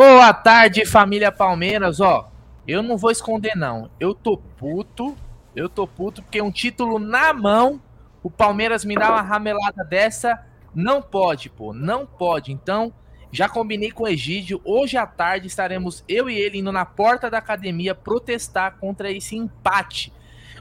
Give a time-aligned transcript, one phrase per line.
[0.00, 1.98] Boa tarde, família Palmeiras.
[1.98, 2.30] Ó,
[2.68, 3.90] eu não vou esconder, não.
[3.98, 5.16] Eu tô puto.
[5.56, 7.82] Eu tô puto porque um título na mão,
[8.22, 10.40] o Palmeiras me dá uma ramelada dessa.
[10.72, 11.72] Não pode, pô.
[11.72, 12.52] Não pode.
[12.52, 12.92] Então,
[13.32, 14.60] já combinei com o Egídio.
[14.64, 19.34] Hoje à tarde estaremos eu e ele indo na porta da academia protestar contra esse
[19.34, 20.12] empate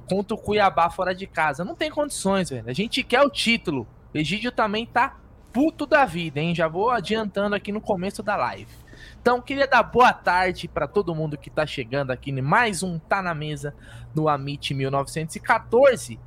[0.10, 1.64] contra o Cuiabá fora de casa.
[1.64, 2.68] Não tem condições, velho.
[2.68, 3.88] A gente quer o título.
[4.16, 5.16] O Egídio também tá
[5.54, 6.56] puto da vida, hein?
[6.56, 8.87] Já vou adiantando aqui no começo da live.
[9.22, 12.98] Então, queria dar boa tarde para todo mundo que está chegando aqui em mais um
[13.00, 13.76] Tá na Mesa
[14.16, 16.20] no Amit 1914.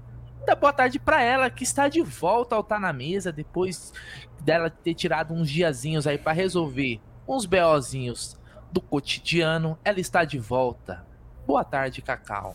[0.47, 3.93] Dar boa tarde para ela que está de volta ao Tá na Mesa depois
[4.41, 8.39] dela ter tirado uns diazinhos aí para resolver uns BOzinhos
[8.73, 9.79] do cotidiano.
[9.85, 11.05] Ela está de volta.
[11.47, 12.55] Boa tarde, Cacau.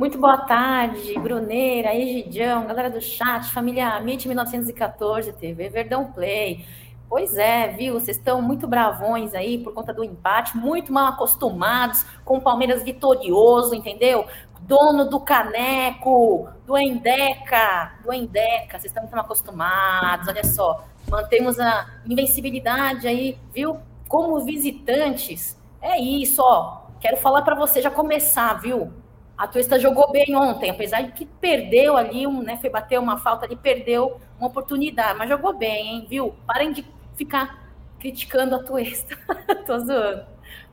[0.00, 6.64] Muito boa tarde, Bruneira, Egidião, galera do chat, família Amit 1914, TV Verdão Play.
[7.10, 7.94] Pois é, viu?
[7.94, 12.84] Vocês estão muito bravões aí por conta do empate, muito mal acostumados com o Palmeiras
[12.84, 14.28] vitorioso, entendeu?
[14.60, 20.84] Dono do caneco, do Endeca, do Endeca, vocês estão muito mal acostumados, olha só.
[21.08, 23.80] Mantemos a invencibilidade aí, viu?
[24.06, 25.58] Como visitantes.
[25.82, 26.82] É isso, ó.
[27.00, 28.92] Quero falar para você já começar, viu?
[29.36, 33.16] A Tuesta jogou bem ontem, apesar de que perdeu ali, um, né, foi bater uma
[33.16, 36.34] falta ali, perdeu uma oportunidade, mas jogou bem, hein, viu?
[36.46, 39.14] Parem de ficar criticando a Tuesta.
[39.66, 40.22] Tô zoando.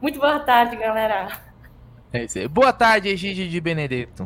[0.02, 1.28] Muito boa tarde, galera.
[2.14, 2.48] É isso aí.
[2.48, 4.26] Boa tarde, Egídio de Benedetto.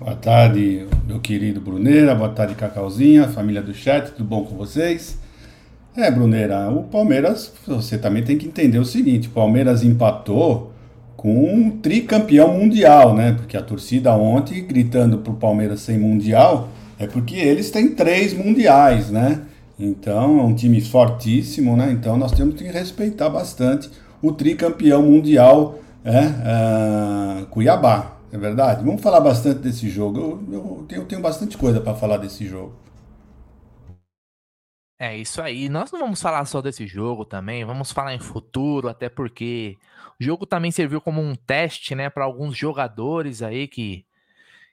[0.00, 2.14] Boa tarde, meu querido Bruneira.
[2.14, 4.12] Boa tarde, Cacauzinha, família do chat.
[4.12, 5.18] Tudo bom com vocês?
[5.94, 10.72] É, Bruneira, o Palmeiras, você também tem que entender o seguinte: o Palmeiras empatou
[11.18, 13.32] com um tricampeão mundial, né?
[13.32, 19.10] Porque a torcida ontem gritando pro Palmeiras sem mundial é porque eles têm três mundiais,
[19.10, 19.42] né?
[19.78, 21.92] Então, é um time fortíssimo, né?
[21.92, 23.90] Então, nós temos que respeitar bastante
[24.22, 28.84] o tricampeão mundial é, uh, Cuiabá, é verdade?
[28.84, 30.18] Vamos falar bastante desse jogo.
[30.18, 32.74] Eu, eu tenho, tenho bastante coisa para falar desse jogo.
[34.98, 35.68] É isso aí.
[35.68, 39.76] Nós não vamos falar só desse jogo também, vamos falar em futuro, até porque
[40.18, 44.06] o jogo também serviu como um teste, né, para alguns jogadores aí que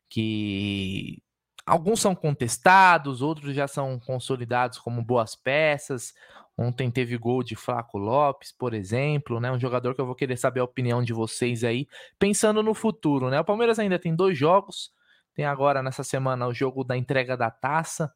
[0.10, 1.22] que
[1.66, 6.14] Alguns são contestados, outros já são consolidados como boas peças.
[6.58, 9.52] Ontem teve gol de Flaco Lopes, por exemplo, né?
[9.52, 11.88] Um jogador que eu vou querer saber a opinião de vocês aí,
[12.20, 13.40] pensando no futuro, né?
[13.40, 14.92] O Palmeiras ainda tem dois jogos.
[15.34, 18.14] Tem agora nessa semana o jogo da entrega da taça,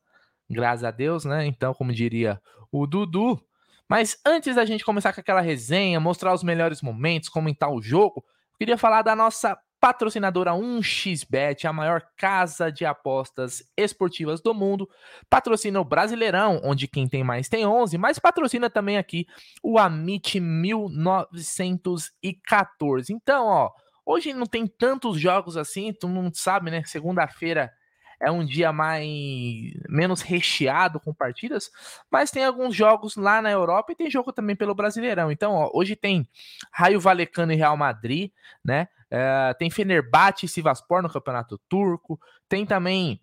[0.49, 1.45] graças a Deus, né?
[1.47, 2.39] Então, como diria
[2.71, 3.41] o Dudu.
[3.89, 8.23] Mas antes da gente começar com aquela resenha, mostrar os melhores momentos, comentar o jogo,
[8.51, 14.87] eu queria falar da nossa patrocinadora 1xBet, a maior casa de apostas esportivas do mundo,
[15.29, 19.25] patrocina o Brasileirão, onde quem tem mais tem 11, mas patrocina também aqui
[19.63, 23.13] o Amit 1914.
[23.13, 23.71] Então, ó,
[24.05, 26.83] hoje não tem tantos jogos assim, tu não sabe, né?
[26.85, 27.71] Segunda-feira
[28.19, 29.07] é um dia mais
[29.87, 31.69] menos recheado com partidas,
[32.09, 35.31] mas tem alguns jogos lá na Europa e tem jogo também pelo Brasileirão.
[35.31, 36.27] Então, ó, hoje tem
[36.71, 38.31] Raio Valecano e Real Madrid,
[38.63, 38.87] né?
[39.09, 42.19] É, tem Fenerbahçe e Sivaspor no Campeonato Turco.
[42.49, 43.21] Tem também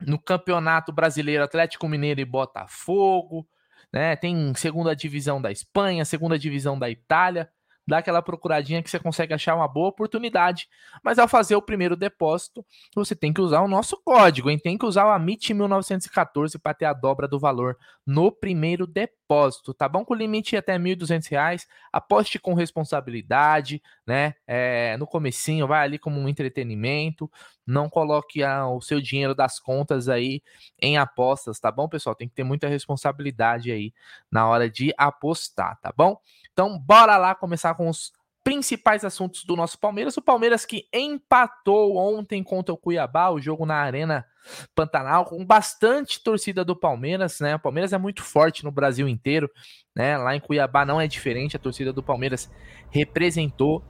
[0.00, 3.48] no Campeonato Brasileiro Atlético Mineiro e Botafogo.
[3.92, 4.14] Né?
[4.16, 7.50] Tem segunda divisão da Espanha, segunda divisão da Itália
[7.86, 10.68] dá aquela procuradinha que você consegue achar uma boa oportunidade.
[11.02, 12.64] Mas ao fazer o primeiro depósito,
[12.94, 14.58] você tem que usar o nosso código, hein?
[14.58, 19.25] Tem que usar o AMIT 1914 para ter a dobra do valor no primeiro depósito,
[19.74, 20.04] tá bom?
[20.04, 21.66] Com limite até R$ 1.200.
[21.92, 24.34] Aposte com responsabilidade, né?
[24.46, 27.30] É, no comecinho, vai ali como um entretenimento.
[27.66, 30.42] Não coloque a, o seu dinheiro das contas aí
[30.80, 32.14] em apostas, tá bom, pessoal?
[32.14, 33.92] Tem que ter muita responsabilidade aí
[34.30, 36.20] na hora de apostar, tá bom?
[36.52, 38.12] Então, bora lá começar com os
[38.46, 40.16] principais assuntos do nosso Palmeiras.
[40.16, 44.24] O Palmeiras que empatou ontem contra o Cuiabá, o jogo na Arena
[44.72, 47.56] Pantanal, com bastante torcida do Palmeiras, né?
[47.56, 49.50] O Palmeiras é muito forte no Brasil inteiro,
[49.92, 50.16] né?
[50.16, 52.48] Lá em Cuiabá não é diferente, a torcida do Palmeiras
[52.88, 53.82] representou.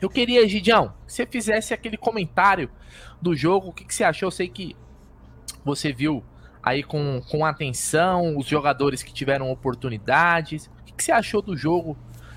[0.00, 2.70] Eu queria, Gidião, que você fizesse aquele comentário
[3.20, 4.28] do jogo, o que, que você achou?
[4.28, 4.76] Eu sei que
[5.64, 6.22] você viu
[6.62, 10.70] aí com, com atenção os jogadores que tiveram oportunidades
[11.00, 11.96] que você achou do jogo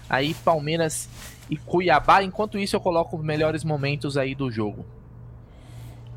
[0.10, 1.10] aí, Palmeiras
[1.50, 2.24] e Cuiabá?
[2.24, 4.86] Enquanto isso, eu coloco os melhores momentos aí do jogo.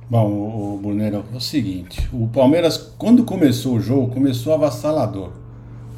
[0.09, 5.31] Bom, o Brunero, é o seguinte: o Palmeiras, quando começou o jogo, começou avassalador.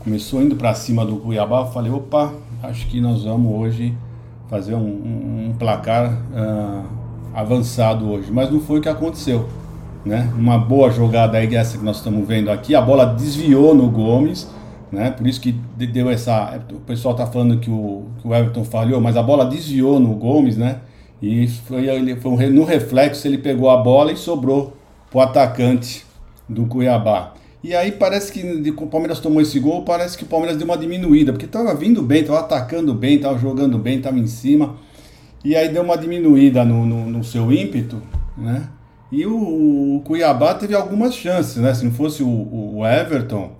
[0.00, 1.60] Começou indo para cima do Cuiabá.
[1.60, 2.32] Eu falei, opa,
[2.62, 3.94] acho que nós vamos hoje
[4.48, 6.84] fazer um, um, um placar uh,
[7.34, 8.32] avançado hoje.
[8.32, 9.46] Mas não foi o que aconteceu.
[10.04, 10.32] Né?
[10.34, 12.74] Uma boa jogada aí, essa que nós estamos vendo aqui.
[12.74, 14.48] A bola desviou no Gomes
[14.92, 15.10] né?
[15.10, 16.60] Por isso que deu essa.
[16.72, 20.14] O pessoal tá falando que o, que o Everton falhou, mas a bola desviou no
[20.14, 20.80] Gomes, né?
[21.20, 24.76] E foi, ele, foi no reflexo ele pegou a bola e sobrou
[25.10, 26.04] pro atacante
[26.48, 27.34] do Cuiabá.
[27.62, 30.78] E aí parece que o Palmeiras tomou esse gol, parece que o Palmeiras deu uma
[30.78, 34.76] diminuída, porque estava vindo bem, estava atacando bem, estava jogando bem, estava em cima.
[35.44, 38.00] E aí deu uma diminuída no, no, no seu ímpeto,
[38.36, 38.68] né?
[39.10, 41.72] E o, o, Cuiabá teve algumas chances, né?
[41.74, 43.52] Se não fosse o, o Everton,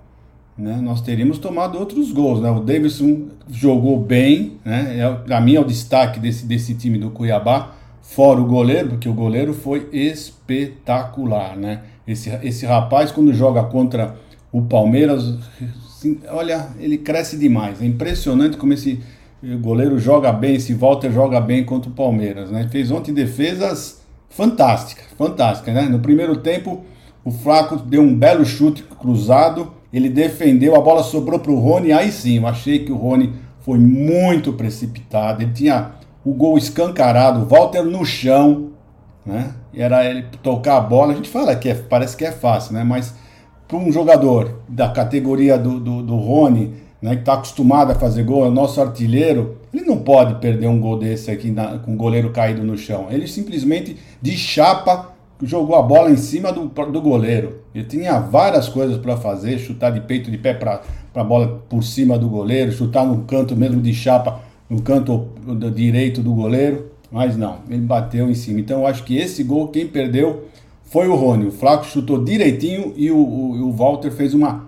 [0.59, 2.51] né, nós teríamos tomado outros gols, né?
[2.51, 4.99] O Davidson jogou bem, né?
[4.99, 9.07] É, Para mim é o destaque desse, desse time do Cuiabá, fora o goleiro, porque
[9.07, 11.83] o goleiro foi espetacular, né?
[12.05, 14.17] Esse, esse rapaz, quando joga contra
[14.51, 15.37] o Palmeiras,
[15.87, 17.81] assim, olha, ele cresce demais.
[17.81, 18.99] É impressionante como esse
[19.61, 22.51] goleiro joga bem, esse Walter joga bem contra o Palmeiras.
[22.51, 22.67] Né?
[22.69, 25.73] Fez ontem defesas fantásticas, fantásticas.
[25.73, 25.83] Né?
[25.83, 26.83] No primeiro tempo,
[27.23, 31.91] o Flaco deu um belo chute cruzado, ele defendeu, a bola sobrou para o Rony.
[31.91, 35.41] Aí sim, eu achei que o Rony foi muito precipitado.
[35.41, 35.91] Ele tinha
[36.23, 38.69] o gol escancarado, o Walter no chão,
[39.25, 39.51] né?
[39.73, 41.13] Era ele tocar a bola.
[41.13, 42.83] A gente fala que é, parece que é fácil, né?
[42.83, 43.13] Mas
[43.67, 48.23] para um jogador da categoria do, do, do Rony, né, que está acostumado a fazer
[48.23, 51.93] gol, é o nosso artilheiro, ele não pode perder um gol desse aqui na, com
[51.93, 53.07] o goleiro caído no chão.
[53.09, 57.61] Ele simplesmente de chapa jogou a bola em cima do, do goleiro.
[57.73, 60.81] Ele tinha várias coisas para fazer, chutar de peito de pé para
[61.15, 65.29] a bola por cima do goleiro, chutar no canto mesmo de chapa, no canto
[65.73, 66.91] direito do goleiro.
[67.11, 68.59] Mas não, ele bateu em cima.
[68.59, 70.45] Então eu acho que esse gol, quem perdeu
[70.83, 71.47] foi o Rony.
[71.47, 74.67] O Flaco chutou direitinho e o, o, o Walter fez uma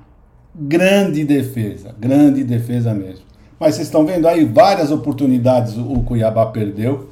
[0.55, 1.93] grande defesa.
[1.99, 3.25] Grande defesa mesmo.
[3.59, 7.09] Mas vocês estão vendo aí várias oportunidades o, Cuiabá perdeu.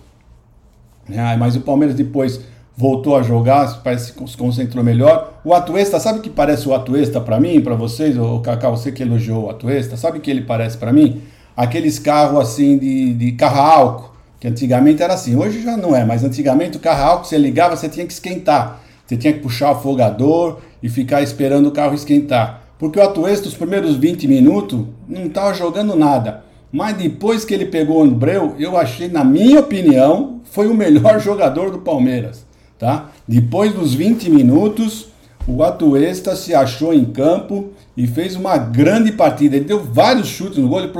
[1.38, 2.42] Mas o Palmeiras depois
[2.80, 5.34] voltou a jogar, parece que se concentrou melhor.
[5.44, 8.18] O Atuesta, sabe que parece o Atuesta para mim, para vocês?
[8.18, 11.22] O Cacau, você que elogiou o Atuesta, sabe que ele parece para mim?
[11.58, 14.10] Aqueles carros assim de, de carro álcool
[14.40, 17.76] que antigamente era assim, hoje já não é, mas antigamente o carro álcool, você ligava,
[17.76, 18.82] você tinha que esquentar.
[19.06, 22.64] Você tinha que puxar o afogador e ficar esperando o carro esquentar.
[22.78, 26.46] Porque o Atuesta, os primeiros 20 minutos, não estava jogando nada.
[26.72, 31.20] Mas depois que ele pegou o Andreu, eu achei, na minha opinião, foi o melhor
[31.20, 32.48] jogador do Palmeiras.
[32.80, 33.12] Tá?
[33.28, 35.10] Depois dos 20 minutos,
[35.46, 39.58] o Atuesta se achou em campo e fez uma grande partida.
[39.58, 40.94] Ele deu vários chutes no gol, ele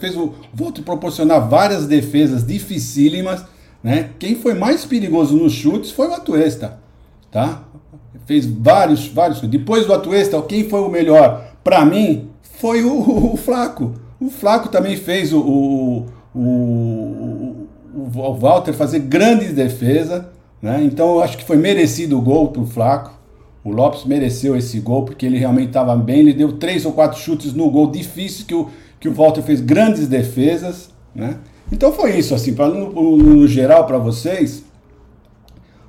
[0.00, 3.44] fez o Volto proporcionar várias defesas dificílimas.
[3.84, 4.10] Né?
[4.18, 6.78] Quem foi mais perigoso nos chutes foi o Atuesta.
[7.30, 7.64] Tá?
[8.24, 9.40] Fez vários, vários.
[9.42, 11.52] Depois do Atuesta, quem foi o melhor?
[11.62, 13.94] Para mim, foi o, o, o, Flaco.
[14.18, 20.24] O Flaco também fez o, o, o, o Walter fazer grandes defesas.
[20.66, 20.82] Né?
[20.82, 23.12] Então eu acho que foi merecido o gol pro Flaco.
[23.62, 26.18] O Lopes mereceu esse gol porque ele realmente estava bem.
[26.18, 28.68] Ele deu três ou quatro chutes no gol difícil que o,
[28.98, 31.36] que o Walter fez grandes defesas, né?
[31.70, 34.64] Então foi isso, assim, para no, no, no, geral para vocês.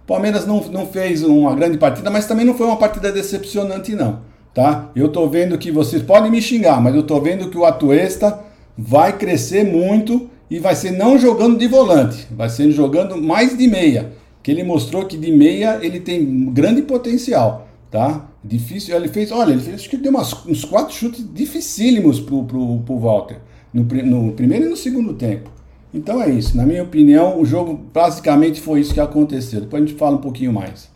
[0.03, 3.95] O Palmeiras não, não fez uma grande partida, mas também não foi uma partida decepcionante,
[3.95, 4.19] não.
[4.53, 4.91] Tá?
[4.95, 8.41] Eu tô vendo que vocês podem me xingar, mas eu tô vendo que o Atuesta
[8.77, 13.67] vai crescer muito e vai ser não jogando de volante, vai ser jogando mais de
[13.67, 14.11] meia.
[14.41, 18.27] Que ele mostrou que de meia ele tem grande potencial tá?
[18.43, 18.95] Difícil.
[18.95, 22.79] Ele fez, olha, ele fez, acho que deu umas, uns quatro chutes dificílimos pro, pro,
[22.79, 23.39] pro Walter,
[23.73, 25.51] no, no primeiro e no segundo tempo.
[25.93, 26.55] Então é isso.
[26.55, 29.61] Na minha opinião, o jogo basicamente foi isso que aconteceu.
[29.61, 30.91] Depois a gente fala um pouquinho mais.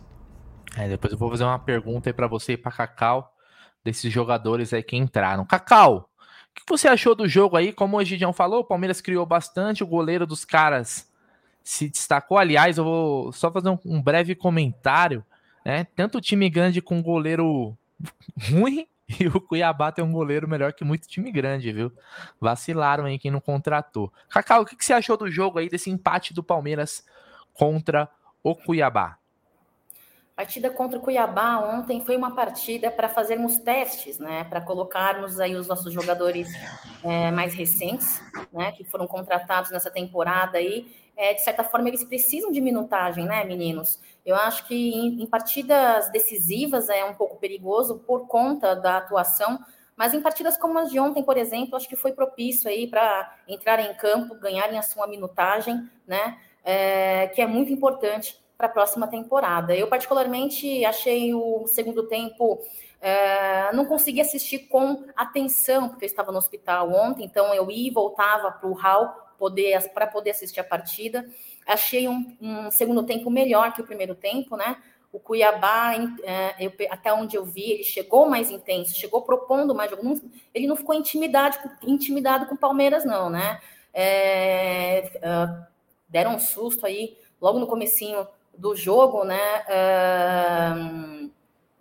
[0.76, 3.32] É, depois eu vou fazer uma pergunta aí para você e para Cacau
[3.84, 5.44] desses jogadores aí que entraram.
[5.44, 6.08] Cacau,
[6.50, 7.72] o que você achou do jogo aí?
[7.72, 11.10] Como o Gidião falou, o Palmeiras criou bastante, o goleiro dos caras
[11.64, 12.38] se destacou.
[12.38, 15.24] Aliás, eu vou só fazer um, um breve comentário
[15.64, 15.86] né?
[15.96, 17.76] Tanto time grande com goleiro
[18.50, 18.86] ruim
[19.20, 21.92] e o Cuiabá tem um goleiro melhor que muito time grande, viu?
[22.40, 24.12] Vacilaram aí quem não contratou.
[24.28, 27.04] Cacau, o que você achou do jogo aí, desse empate do Palmeiras
[27.52, 28.08] contra
[28.42, 29.18] o Cuiabá?
[30.42, 34.42] Partida contra o Cuiabá ontem foi uma partida para fazermos testes, né?
[34.42, 36.48] Para colocarmos aí os nossos jogadores
[37.04, 38.20] é, mais recentes,
[38.52, 38.72] né?
[38.72, 40.92] Que foram contratados nessa temporada aí.
[41.16, 44.00] É, de certa forma, eles precisam de minutagem, né, meninos?
[44.26, 49.64] Eu acho que em, em partidas decisivas é um pouco perigoso por conta da atuação,
[49.96, 53.32] mas em partidas como as de ontem, por exemplo, acho que foi propício aí para
[53.46, 56.36] entrarem em campo, ganharem a sua minutagem, né?
[56.64, 59.74] É, que é muito importante para a próxima temporada.
[59.74, 62.60] Eu, particularmente, achei o segundo tempo.
[63.00, 67.88] É, não consegui assistir com atenção, porque eu estava no hospital ontem, então eu ia
[67.88, 71.26] e voltava para o hall poder, para poder assistir a partida.
[71.66, 74.76] Achei um, um, segundo tempo melhor que o primeiro tempo, né?
[75.12, 79.90] O Cuiabá, é, eu, até onde eu vi, ele chegou mais intenso, chegou propondo mais
[79.90, 80.20] jogo.
[80.54, 83.60] Ele não ficou intimidado, intimidado com o Palmeiras, não, né?
[83.92, 85.66] É, uh,
[86.08, 88.24] deram um susto aí logo no comecinho
[88.56, 89.64] do jogo, né?
[89.68, 91.30] Uh,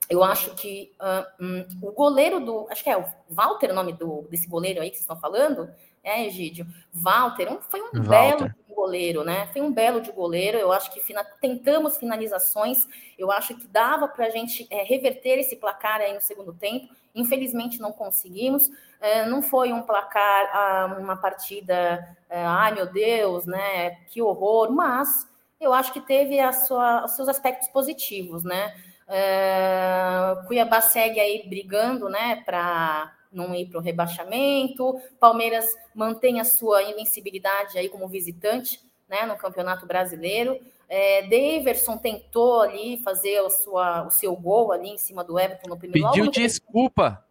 [0.10, 2.68] eu acho que uh, um, o goleiro do.
[2.70, 5.70] Acho que é o Walter, o nome do, desse goleiro aí que vocês estão falando,
[6.04, 6.68] é, Egídio?
[6.92, 8.10] Walter, um, foi um Walter.
[8.10, 8.52] belo
[8.82, 9.48] goleiro, né?
[9.54, 10.58] Foi um belo de goleiro.
[10.58, 12.88] Eu acho que fina, tentamos finalizações.
[13.18, 16.94] Eu acho que dava para a gente é, reverter esse placar aí no segundo tempo.
[17.14, 18.70] Infelizmente não conseguimos.
[19.00, 23.92] É, não foi um placar, ah, uma partida, é, ai meu Deus, né?
[24.08, 24.72] Que horror.
[24.72, 25.28] Mas
[25.62, 28.74] eu acho que teve a sua, os seus aspectos positivos, né?
[29.08, 35.00] É, Cuiabá segue aí brigando, né, para não ir para o rebaixamento.
[35.20, 40.60] Palmeiras mantém a sua invencibilidade aí como visitante, né, no Campeonato Brasileiro.
[40.88, 45.70] É, Daverson tentou ali fazer a sua, o seu gol ali em cima do Everton
[45.70, 47.24] no primeiro Pediu logo desculpa.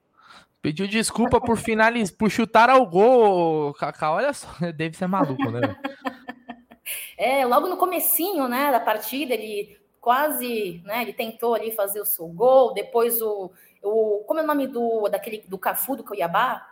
[0.63, 3.73] Pediu desculpa por finalizar, por chutar ao gol.
[3.75, 5.61] Cacá, olha só, deve ser maluco, né?
[7.17, 12.07] É, logo no comecinho, né, da partida, ele quase, né, ele tentou ali fazer o
[12.07, 13.51] seu gol, depois o,
[13.83, 16.67] o como é o nome do daquele do Cafu do Cuiabá?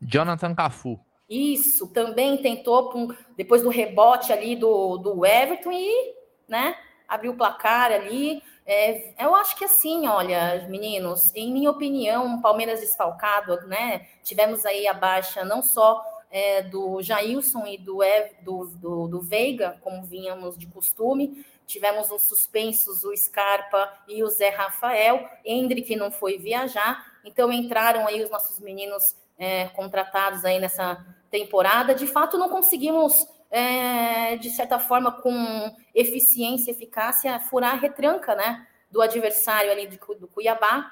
[0.00, 0.98] Jonathan Cafu.
[1.28, 6.14] Isso, também tentou depois do rebote ali do, do Everton e,
[6.48, 6.76] né,
[7.08, 8.42] abriu o placar ali.
[8.66, 14.06] É, eu acho que assim, olha, meninos, em minha opinião, Palmeiras desfalcado, né?
[14.22, 17.98] Tivemos aí a baixa não só é, do Jailson e do,
[18.40, 24.28] do, do, do Veiga, como vínhamos de costume, tivemos os suspensos, o Scarpa e o
[24.28, 30.58] Zé Rafael, Hendrick não foi viajar, então entraram aí os nossos meninos é, contratados aí
[30.58, 31.94] nessa temporada.
[31.94, 38.66] De fato, não conseguimos, é, de certa forma, com eficiência, eficácia, furar a retranca né,
[38.90, 40.90] do adversário ali do, do Cuiabá,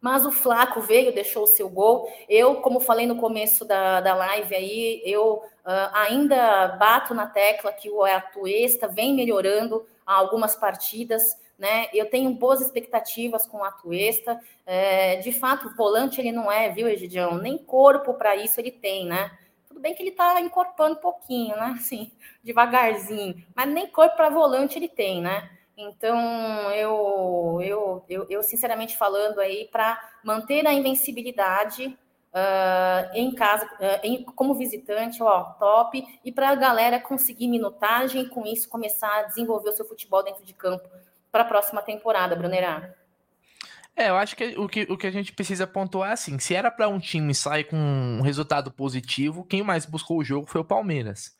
[0.00, 2.10] mas o Flaco veio, deixou o seu gol.
[2.28, 7.72] Eu, como falei no começo da, da live aí, eu uh, ainda bato na tecla
[7.72, 11.88] que o Atuesta vem melhorando algumas partidas, né?
[11.92, 14.40] Eu tenho boas expectativas com o Atuesta.
[14.64, 17.36] É, de fato, volante ele não é, viu, Egidião?
[17.36, 19.30] Nem corpo para isso ele tem, né?
[19.68, 21.74] Tudo bem que ele está encorpando um pouquinho, né?
[21.78, 22.10] Assim,
[22.42, 25.50] devagarzinho, mas nem corpo para volante ele tem, né?
[25.88, 33.64] Então, eu, eu, eu, eu sinceramente falando aí, para manter a invencibilidade uh, em casa,
[33.64, 38.68] uh, em, como visitante, ó, top, e para a galera conseguir minutagem e com isso
[38.68, 40.88] começar a desenvolver o seu futebol dentro de campo
[41.32, 42.94] para a próxima temporada, Brunerá.
[43.96, 46.54] É, eu acho que o, que o que a gente precisa pontuar é assim: se
[46.54, 50.60] era para um time sair com um resultado positivo, quem mais buscou o jogo foi
[50.60, 51.36] o Palmeiras.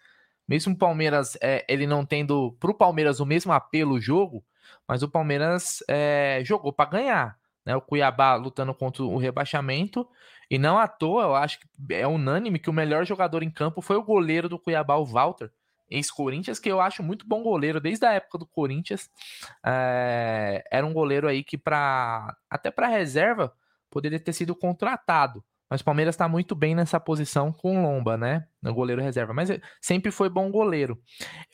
[0.51, 4.45] Mesmo o Palmeiras, é, ele não tendo para o Palmeiras o mesmo apelo o jogo,
[4.87, 7.39] mas o Palmeiras é, jogou para ganhar.
[7.65, 7.77] Né?
[7.77, 10.09] O Cuiabá lutando contra o rebaixamento.
[10.51, 13.81] E não à toa, eu acho que é unânime que o melhor jogador em campo
[13.81, 15.53] foi o goleiro do Cuiabá, o Walter,
[15.89, 19.09] ex-Corinthians, que eu acho muito bom goleiro desde a época do Corinthians.
[19.65, 23.55] É, era um goleiro aí que, para até para reserva,
[23.89, 25.45] poderia ter sido contratado.
[25.71, 28.45] Mas o Palmeiras está muito bem nessa posição com Lomba, né?
[28.61, 29.33] No goleiro reserva.
[29.33, 29.49] Mas
[29.81, 30.99] sempre foi bom goleiro.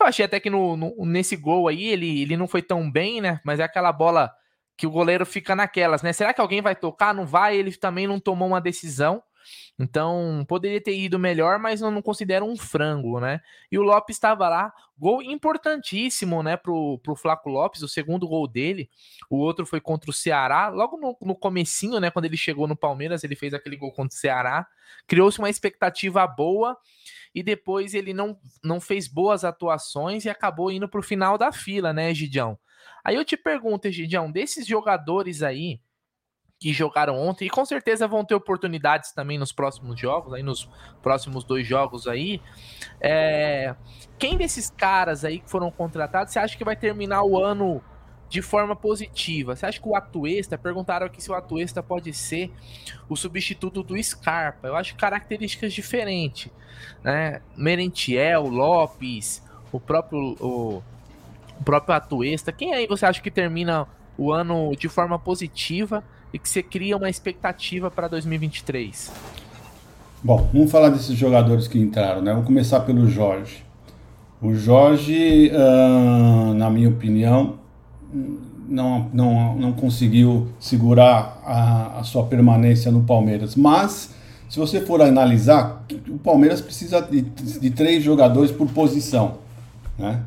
[0.00, 3.20] Eu achei até que no, no, nesse gol aí ele, ele não foi tão bem,
[3.20, 3.38] né?
[3.44, 4.32] Mas é aquela bola
[4.75, 6.14] que o goleiro fica naquelas, né?
[6.14, 7.14] Será que alguém vai tocar?
[7.14, 7.56] Não vai.
[7.56, 9.23] Ele também não tomou uma decisão.
[9.78, 13.40] Então, poderia ter ido melhor, mas eu não considero um frango, né?
[13.70, 18.48] E o Lopes estava lá, gol importantíssimo, né, pro, pro Flaco Lopes, o segundo gol
[18.48, 18.88] dele.
[19.28, 22.76] O outro foi contra o Ceará, logo no, no comecinho, né, quando ele chegou no
[22.76, 24.66] Palmeiras, ele fez aquele gol contra o Ceará.
[25.06, 26.76] Criou-se uma expectativa boa
[27.34, 31.92] e depois ele não, não fez boas atuações e acabou indo pro final da fila,
[31.92, 32.58] né, Gidião?
[33.04, 35.80] Aí eu te pergunto, Gidião, desses jogadores aí,
[36.58, 40.68] que jogaram ontem e com certeza vão ter oportunidades também nos próximos jogos, aí nos
[41.02, 42.40] próximos dois jogos aí.
[43.00, 43.75] É...
[44.18, 47.82] Quem desses caras aí que foram contratados, você acha que vai terminar o ano
[48.28, 49.54] de forma positiva?
[49.54, 52.50] Você acha que o Atuesta, perguntaram aqui se o Atuesta pode ser
[53.08, 54.66] o substituto do Scarpa?
[54.66, 56.50] Eu acho características diferentes,
[57.04, 57.42] né?
[57.54, 60.82] Merentiel, Lopes, o próprio o,
[61.60, 62.50] o próprio Atuesta.
[62.50, 63.86] Quem aí você acha que termina
[64.16, 66.02] o ano de forma positiva?
[66.37, 69.11] E que você cria uma expectativa para 2023?
[70.23, 72.31] Bom, vamos falar desses jogadores que entraram, né?
[72.33, 73.64] Vamos começar pelo Jorge.
[74.43, 77.55] O Jorge, uh, na minha opinião,
[78.69, 83.57] não, não, não conseguiu segurar a, a sua permanência no Palmeiras.
[83.57, 84.14] Mas,
[84.47, 89.38] se você for analisar, o Palmeiras precisa de, de três jogadores por posição,
[89.99, 90.21] né?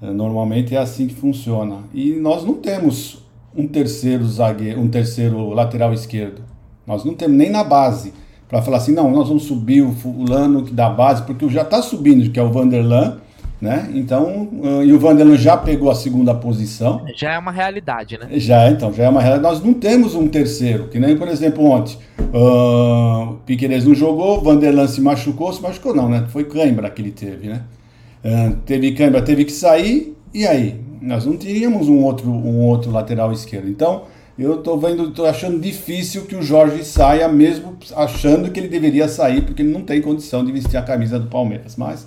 [0.00, 1.78] Normalmente é assim que funciona.
[1.92, 3.22] E nós não temos
[3.56, 6.42] um terceiro zagueiro, um terceiro lateral esquerdo.
[6.86, 8.12] Nós não temos nem na base
[8.48, 12.30] para falar assim, não, nós vamos subir o fulano da base, porque já está subindo,
[12.30, 13.16] que é o Vanderlan,
[13.58, 13.88] né?
[13.94, 14.48] Então,
[14.84, 17.02] e o Vanderlan já pegou a segunda posição.
[17.16, 18.26] Já é uma realidade, né?
[18.32, 19.54] Já, então, já é uma realidade.
[19.54, 21.96] Nós não temos um terceiro, que nem, por exemplo, ontem.
[22.18, 26.26] Uh, Piqueires não jogou, Vanderlan se machucou, se machucou não, né?
[26.28, 27.62] Foi cãibra que ele teve, né?
[28.24, 30.80] Uh, teve cãibra, teve que sair, e aí?
[31.02, 33.68] Nós não teríamos um outro, um outro lateral esquerdo.
[33.68, 34.04] Então,
[34.38, 39.08] eu estou vendo, tô achando difícil que o Jorge saia, mesmo achando que ele deveria
[39.08, 41.76] sair, porque ele não tem condição de vestir a camisa do Palmeiras.
[41.76, 42.06] Mas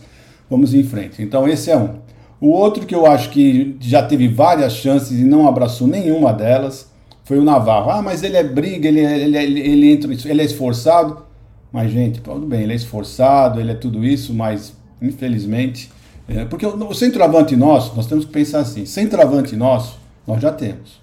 [0.49, 1.21] vamos em frente.
[1.21, 1.99] Então esse é um.
[2.39, 6.91] O outro que eu acho que já teve várias chances e não abraçou nenhuma delas
[7.23, 7.91] foi o Navarro.
[7.91, 11.25] Ah, mas ele é briga, ele, ele, ele, ele, entra, ele é esforçado.
[11.71, 15.91] Mas, gente, tudo bem, ele é esforçado, ele é tudo isso, mas infelizmente.
[16.27, 20.51] É, porque o, o centroavante nosso, nós temos que pensar assim: centroavante nosso, nós já
[20.51, 20.99] temos.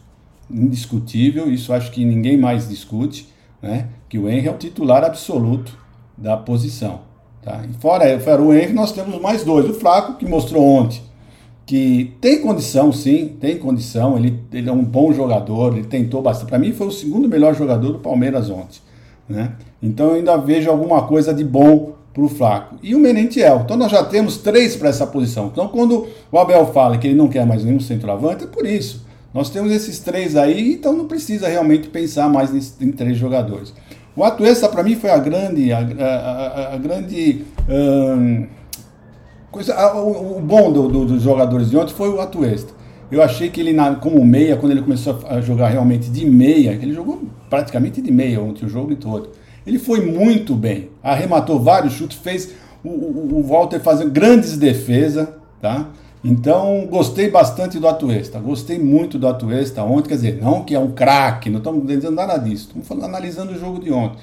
[0.50, 3.28] Indiscutível, isso acho que ninguém mais discute,
[3.60, 3.88] né?
[4.08, 5.76] Que o Henry é o titular absoluto
[6.16, 7.00] da posição.
[7.42, 7.62] Tá?
[7.68, 9.68] E fora, fora o Henry, nós temos mais dois.
[9.68, 11.02] O Flaco, que mostrou ontem
[11.64, 14.16] que tem condição, sim, tem condição.
[14.16, 16.48] Ele, ele é um bom jogador, ele tentou bastante.
[16.48, 18.80] Para mim, foi o segundo melhor jogador do Palmeiras ontem.
[19.28, 19.52] Né?
[19.82, 22.76] Então, eu ainda vejo alguma coisa de bom para o Flaco.
[22.82, 23.62] E o Menentiel.
[23.64, 25.46] Então, nós já temos três para essa posição.
[25.52, 29.04] Então, quando o Abel fala que ele não quer mais nenhum centroavante, é por isso.
[29.32, 33.72] Nós temos esses três aí, então não precisa realmente pensar mais em três jogadores.
[34.14, 35.72] O Atuesta, para mim, foi a grande.
[35.72, 37.44] A, a, a grande.
[37.66, 38.46] Hum,
[39.50, 42.74] coisa, a, o, o, bom do, do, dos jogadores de ontem foi o Atuesta.
[43.10, 46.72] Eu achei que ele, na, como meia, quando ele começou a jogar realmente de meia,
[46.72, 49.30] ele jogou praticamente de meia ontem, o jogo todo.
[49.66, 55.28] Ele foi muito bem, arrematou vários chutes, fez o, o, o Walter fazendo grandes defesas,
[55.60, 55.88] tá?
[56.24, 58.38] Então, gostei bastante do Atuesta.
[58.38, 60.10] Gostei muito do Atuesta ontem.
[60.10, 62.66] Quer dizer, não que é um craque, não estamos dizendo nada disso.
[62.68, 64.18] Estamos falando, analisando o jogo de ontem.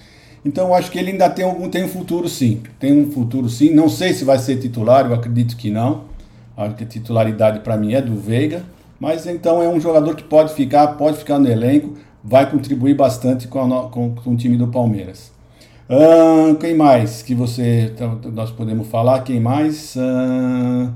[0.46, 2.62] Então, acho que ele ainda tem, algum, tem um futuro sim.
[2.80, 3.74] Tem um futuro sim.
[3.74, 6.06] Não sei se vai ser titular, eu acredito que não.
[6.56, 8.64] A titularidade para mim é do Veiga.
[8.98, 13.48] Mas então é um jogador que pode ficar, pode ficar no elenco, vai contribuir bastante
[13.48, 15.32] com, a, com, com o time do Palmeiras.
[15.90, 19.24] Uh, quem mais que você então, nós podemos falar?
[19.24, 19.96] Quem mais?
[19.96, 20.94] Uh,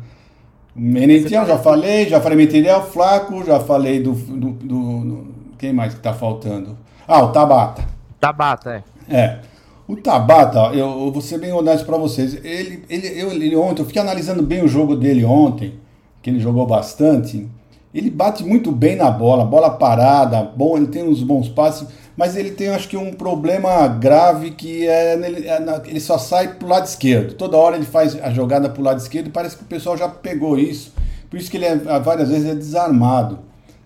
[0.76, 5.94] Menentiel, já falei, já falei Menentiel, Flaco, já falei do, do, do, do, Quem mais
[5.94, 6.78] que tá faltando?
[7.08, 7.84] Ah, o Tabata.
[8.20, 9.16] Tabata, é.
[9.16, 9.40] É.
[9.88, 12.34] O Tabata, eu, eu vou ser bem honesto para vocês.
[12.44, 15.74] Ele, ele, eu, ele ontem, eu fiquei analisando bem o jogo dele ontem,
[16.22, 17.48] que ele jogou bastante.
[17.94, 22.36] Ele bate muito bem na bola, bola parada, bom, ele tem uns bons passes mas
[22.36, 26.68] ele tem, acho que, um problema grave que é, ele, é ele só sai pro
[26.68, 27.34] lado esquerdo.
[27.34, 30.08] Toda hora ele faz a jogada pro lado esquerdo e parece que o pessoal já
[30.08, 30.94] pegou isso.
[31.30, 33.40] Por isso que ele é, várias vezes é desarmado.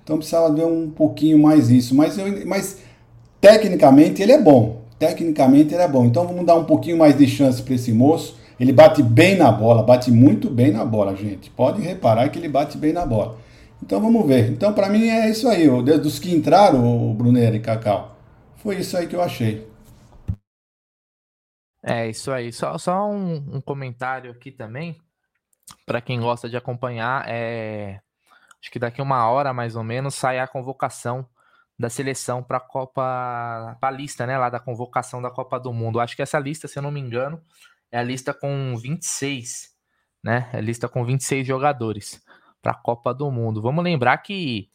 [0.04, 1.96] Então precisava ver um pouquinho mais isso.
[1.96, 2.80] Mas, eu, mas
[3.39, 4.82] tecnicamente ele é bom.
[5.00, 6.06] Tecnicamente ele é bom.
[6.06, 8.36] Então vamos dar um pouquinho mais de chance para esse moço.
[8.60, 11.50] Ele bate bem na bola, bate muito bem na bola, gente.
[11.50, 13.38] Pode reparar que ele bate bem na bola.
[13.82, 14.52] Então vamos ver.
[14.52, 15.68] Então para mim é isso aí.
[16.00, 18.18] Dos que entraram, o Brunera e Cacau.
[18.58, 19.68] Foi isso aí que eu achei.
[21.84, 22.52] É, isso aí.
[22.52, 25.00] Só, só um, um comentário aqui também,
[25.86, 28.02] para quem gosta de acompanhar, é...
[28.60, 31.26] acho que daqui uma hora mais ou menos sai a convocação
[31.80, 35.72] da seleção para a Copa, para a lista, né, lá da convocação da Copa do
[35.72, 36.00] Mundo.
[36.00, 37.40] Acho que essa lista, se eu não me engano,
[37.92, 39.70] é a lista com 26,
[40.24, 40.50] né?
[40.52, 42.22] É a lista com 26 jogadores
[42.67, 43.62] para a Copa do Mundo.
[43.62, 44.69] Vamos lembrar que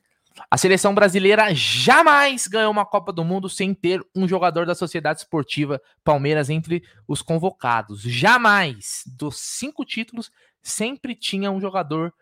[0.51, 5.19] a seleção brasileira jamais ganhou uma Copa do Mundo sem ter um jogador da Sociedade
[5.21, 8.01] Esportiva Palmeiras entre os convocados.
[8.01, 9.03] Jamais.
[9.07, 12.15] Dos cinco títulos, sempre tinha um jogador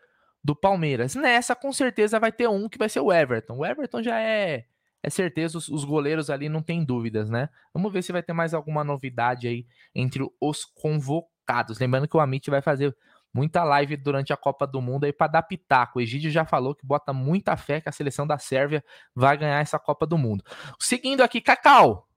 [0.42, 1.14] do Palmeiras.
[1.14, 3.58] Nessa, com certeza, vai ter um que vai ser o Everton.
[3.58, 4.64] O Everton já é,
[5.04, 7.48] é certeza, os, os goleiros ali não tem dúvidas, né?
[7.72, 11.78] Vamos ver se vai ter mais alguma novidade aí entre os convocados.
[11.78, 12.92] Lembrando que o Amit vai fazer
[13.32, 15.98] muita live durante a Copa do Mundo aí para dar pitaco.
[15.98, 19.60] O Egídio já falou que bota muita fé que a seleção da Sérvia vai ganhar
[19.60, 20.44] essa Copa do Mundo.
[20.78, 22.08] Seguindo aqui, Cacau.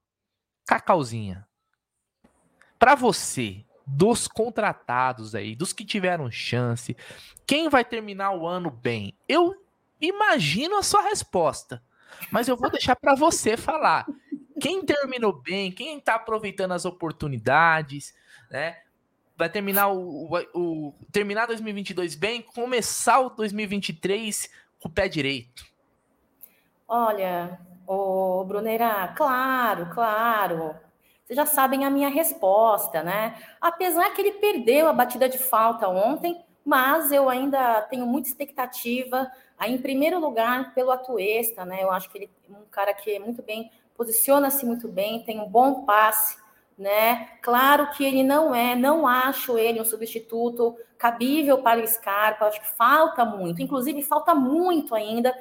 [0.66, 1.46] Cacauzinha.
[2.78, 6.96] Para você, dos contratados aí, dos que tiveram chance,
[7.46, 9.16] quem vai terminar o ano bem?
[9.28, 9.54] Eu
[10.00, 11.82] imagino a sua resposta,
[12.30, 14.06] mas eu vou deixar para você falar.
[14.60, 18.14] Quem terminou bem, quem está aproveitando as oportunidades,
[18.50, 18.78] né?
[19.36, 25.64] Vai terminar o, o, o, terminar 2022 bem, começar o 2023 com o pé direito?
[26.86, 30.76] Olha, o Bruneira, claro, claro.
[31.24, 33.36] Vocês já sabem a minha resposta, né?
[33.60, 39.30] Apesar que ele perdeu a batida de falta ontem, mas eu ainda tenho muita expectativa.
[39.58, 41.82] Aí, em primeiro lugar, pelo Atuesta, né?
[41.82, 45.40] Eu acho que ele é um cara que é muito bem, posiciona-se muito bem, tem
[45.40, 46.36] um bom passe,
[46.76, 47.28] né?
[47.40, 52.60] Claro que ele não é, não acho ele um substituto cabível para o Scarpa, acho
[52.60, 55.34] que falta muito, inclusive falta muito ainda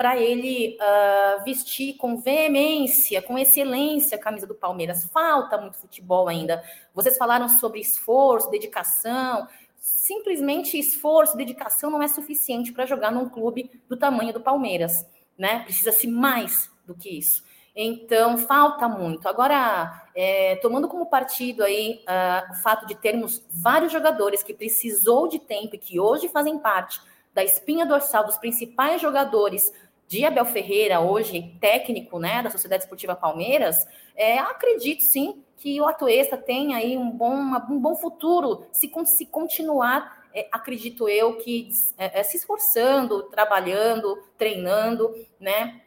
[0.00, 5.04] para ele uh, vestir com veemência, com excelência a camisa do Palmeiras.
[5.04, 6.64] Falta muito futebol ainda.
[6.94, 9.46] Vocês falaram sobre esforço, dedicação.
[9.76, 15.64] Simplesmente esforço, dedicação não é suficiente para jogar num clube do tamanho do Palmeiras, né?
[15.64, 17.44] Precisa-se mais do que isso.
[17.74, 19.28] Então, falta muito.
[19.28, 25.28] Agora, é, tomando como partido aí uh, o fato de termos vários jogadores que precisou
[25.28, 27.00] de tempo e que hoje fazem parte
[27.32, 29.72] da espinha dorsal dos principais jogadores
[30.08, 35.86] de Abel Ferreira, hoje técnico né, da Sociedade Esportiva Palmeiras, é, acredito sim que o
[35.86, 37.36] Atuesta tem aí um bom,
[37.70, 44.20] um bom futuro se, se continuar, é, acredito eu, que é, é se esforçando, trabalhando,
[44.36, 45.80] treinando, né?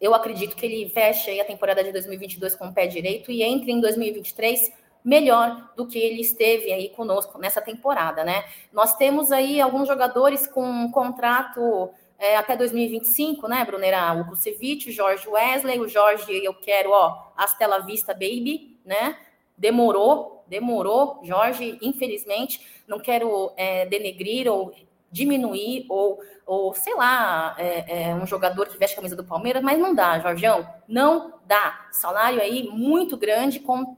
[0.00, 3.72] Eu acredito que ele feche a temporada de 2022 com o pé direito e entre
[3.72, 4.72] em 2023
[5.04, 8.44] melhor do que ele esteve aí conosco nessa temporada, né?
[8.72, 14.14] Nós temos aí alguns jogadores com um contrato é, até 2025, né, Brunera?
[14.14, 19.18] O Kusevich, o Jorge Wesley, o Jorge, eu quero, ó, Astela Vista Baby, né?
[19.58, 24.72] Demorou, demorou, Jorge, infelizmente, não quero é, denegrir ou
[25.14, 29.62] diminuir, ou, ou sei lá, é, é, um jogador que veste a camisa do Palmeiras,
[29.62, 31.86] mas não dá, Jorgeão, não dá.
[31.92, 33.96] Salário aí muito grande com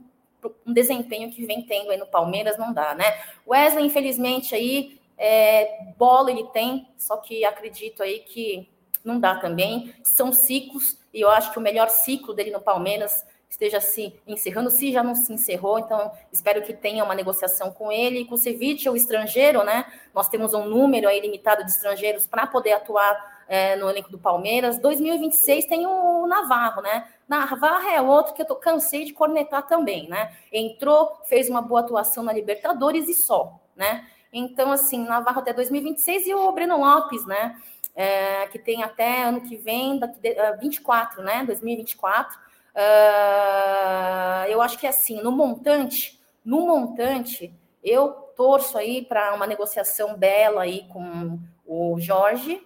[0.67, 3.19] um desempenho que vem tendo aí no Palmeiras, não dá, né?
[3.49, 8.69] Wesley, infelizmente, aí é, bola ele tem, só que acredito aí que
[9.03, 9.95] não dá também.
[10.03, 14.71] São ciclos, e eu acho que o melhor ciclo dele no Palmeiras esteja se encerrando,
[14.71, 18.25] se já não se encerrou, então espero que tenha uma negociação com ele.
[18.25, 19.87] Com o Ceviche, o estrangeiro, né?
[20.15, 24.19] Nós temos um número aí limitado de estrangeiros para poder atuar é, no elenco do
[24.19, 24.79] Palmeiras.
[24.79, 27.09] 2026 tem o Navarro, né?
[27.29, 30.37] Navarro é outro que eu tô, cansei de cornetar também, né?
[30.53, 34.07] Entrou, fez uma boa atuação na Libertadores e só, né?
[34.33, 37.57] Então, assim, Navarro até 2026 e o Breno Lopes, né?
[37.95, 41.45] É, que tem até ano que vem, daqui de, uh, 24, né?
[41.47, 42.46] 2024.
[42.77, 50.15] Uh, eu acho que assim, no montante, no montante, eu torço aí para uma negociação
[50.15, 52.63] bela aí com o Jorge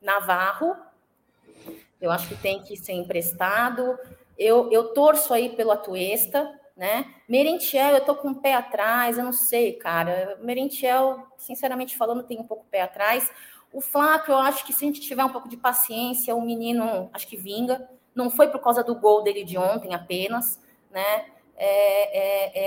[0.00, 0.74] Navarro.
[2.00, 3.98] Eu acho que tem que ser emprestado.
[4.38, 7.14] Eu, eu torço aí pelo Atuesta, né?
[7.28, 10.38] Merentiel, eu tô com o pé atrás, eu não sei, cara.
[10.42, 13.30] Merentiel, sinceramente falando, tem um pouco o pé atrás.
[13.72, 17.10] O Flávio, eu acho que se a gente tiver um pouco de paciência, o menino
[17.12, 17.88] acho que vinga.
[18.14, 21.26] Não foi por causa do gol dele de ontem apenas, né?
[21.56, 22.58] É, é,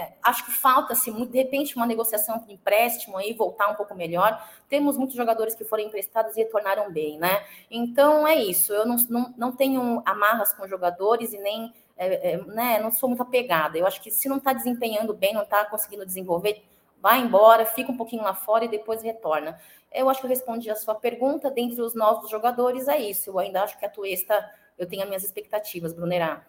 [0.00, 3.94] é, acho que falta-se, assim, de repente, uma negociação de empréstimo aí, voltar um pouco
[3.94, 4.42] melhor.
[4.68, 7.44] Temos muitos jogadores que foram emprestados e retornaram bem, né?
[7.70, 8.72] Então é isso.
[8.72, 13.08] Eu não, não, não tenho amarras com jogadores e nem é, é, né, não sou
[13.08, 13.78] muito apegada.
[13.78, 16.62] Eu acho que se não está desempenhando bem, não está conseguindo desenvolver,
[17.00, 19.60] vai embora, fica um pouquinho lá fora e depois retorna.
[19.92, 21.50] Eu acho que eu respondi a sua pergunta.
[21.50, 23.30] Dentre os novos jogadores, é isso.
[23.30, 26.44] Eu ainda acho que a Tuesta, eu tenho as minhas expectativas, Brunerá.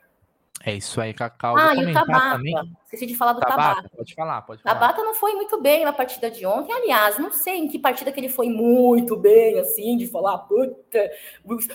[0.63, 1.55] É isso aí, Cacau.
[1.57, 2.37] Ah, e o Tabata.
[2.37, 2.55] Também.
[2.85, 3.75] Esqueci de falar do Tabata.
[3.75, 3.89] Tabata.
[3.95, 4.79] Pode falar, pode falar.
[4.79, 6.73] Tabata não foi muito bem na partida de ontem.
[6.73, 11.11] Aliás, não sei em que partida que ele foi muito bem, assim, de falar, puta,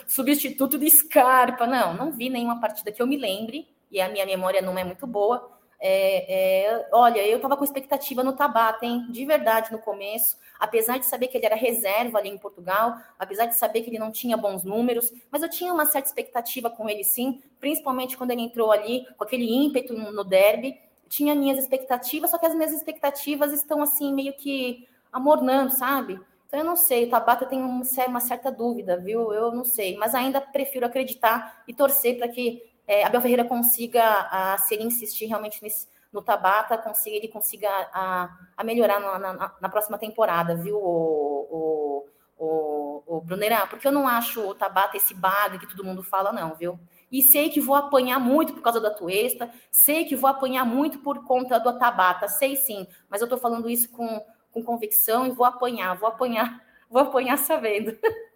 [0.06, 1.66] substituto de Scarpa.
[1.66, 4.82] Não, não vi nenhuma partida que eu me lembre, e a minha memória não é
[4.82, 5.50] muito boa.
[5.78, 9.06] É, é, olha, eu estava com expectativa no Tabata, hein?
[9.10, 10.36] De verdade, no começo.
[10.60, 13.98] Apesar de saber que ele era reserva ali em Portugal, apesar de saber que ele
[13.98, 18.32] não tinha bons números, mas eu tinha uma certa expectativa com ele sim, principalmente quando
[18.32, 20.78] ele entrou ali com aquele ímpeto no, derby.
[21.08, 26.20] Tinha minhas expectativas, só que as minhas expectativas estão assim, meio que amornando, sabe?
[26.46, 29.32] Então eu não sei, o Tabata tem uma certa dúvida, viu?
[29.32, 34.02] Eu não sei, mas ainda prefiro acreditar e torcer para que é, Abel Ferreira consiga,
[34.02, 39.18] a, se ele insistir realmente nesse, no Tabata, consiga, ele consiga a, a melhorar na,
[39.18, 42.06] na, na, próxima temporada, viu, o,
[42.38, 43.66] o, o, o Brunerá?
[43.66, 46.78] Porque eu não acho o Tabata esse bag que todo mundo fala, não, viu?
[47.10, 50.98] E sei que vou apanhar muito por causa da Tuesta, sei que vou apanhar muito
[51.00, 55.30] por conta do Tabata, sei sim, mas eu tô falando isso com, com convicção e
[55.30, 57.96] vou apanhar, vou apanhar, vou apanhar sabendo.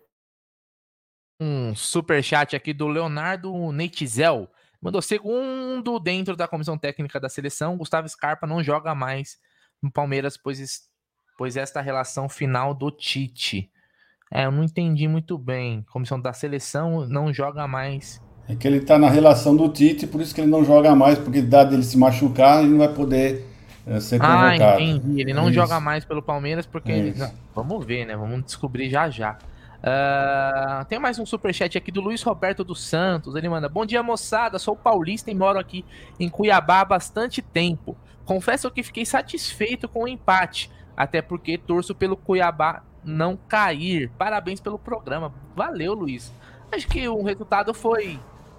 [1.41, 4.49] um super chat aqui do Leonardo Neitizel.
[4.85, 7.79] Mandou segundo dentro da comissão técnica da seleção.
[7.79, 9.39] Gustavo Scarpa não joga mais
[9.83, 10.83] no Palmeiras, pois,
[11.39, 13.71] pois esta relação final do Tite.
[14.31, 15.83] É, eu não entendi muito bem.
[15.91, 18.21] Comissão da seleção não joga mais.
[18.47, 21.19] É que ele tá na relação do Tite, por isso que ele não joga mais,
[21.19, 23.43] porque dado ele se machucar, ele não vai poder
[23.87, 24.63] é, ser convocado.
[24.63, 25.21] Ah, entendi.
[25.21, 25.55] Ele não Isso.
[25.55, 26.93] joga mais pelo Palmeiras porque.
[26.93, 27.15] Ele...
[27.55, 28.15] Vamos ver, né?
[28.15, 29.39] Vamos descobrir já já.
[29.85, 33.37] Uh, tem mais um superchat aqui do Luiz Roberto dos Santos.
[33.37, 34.59] Ele manda: Bom dia, moçada.
[34.59, 35.85] Sou paulista e moro aqui
[36.19, 37.95] em Cuiabá há bastante tempo.
[38.25, 44.11] Confesso que fiquei satisfeito com o empate, até porque torço pelo Cuiabá não cair.
[44.17, 45.35] Parabéns pelo programa.
[45.55, 46.33] Valeu, Luiz.
[46.73, 48.19] Acho que o resultado foi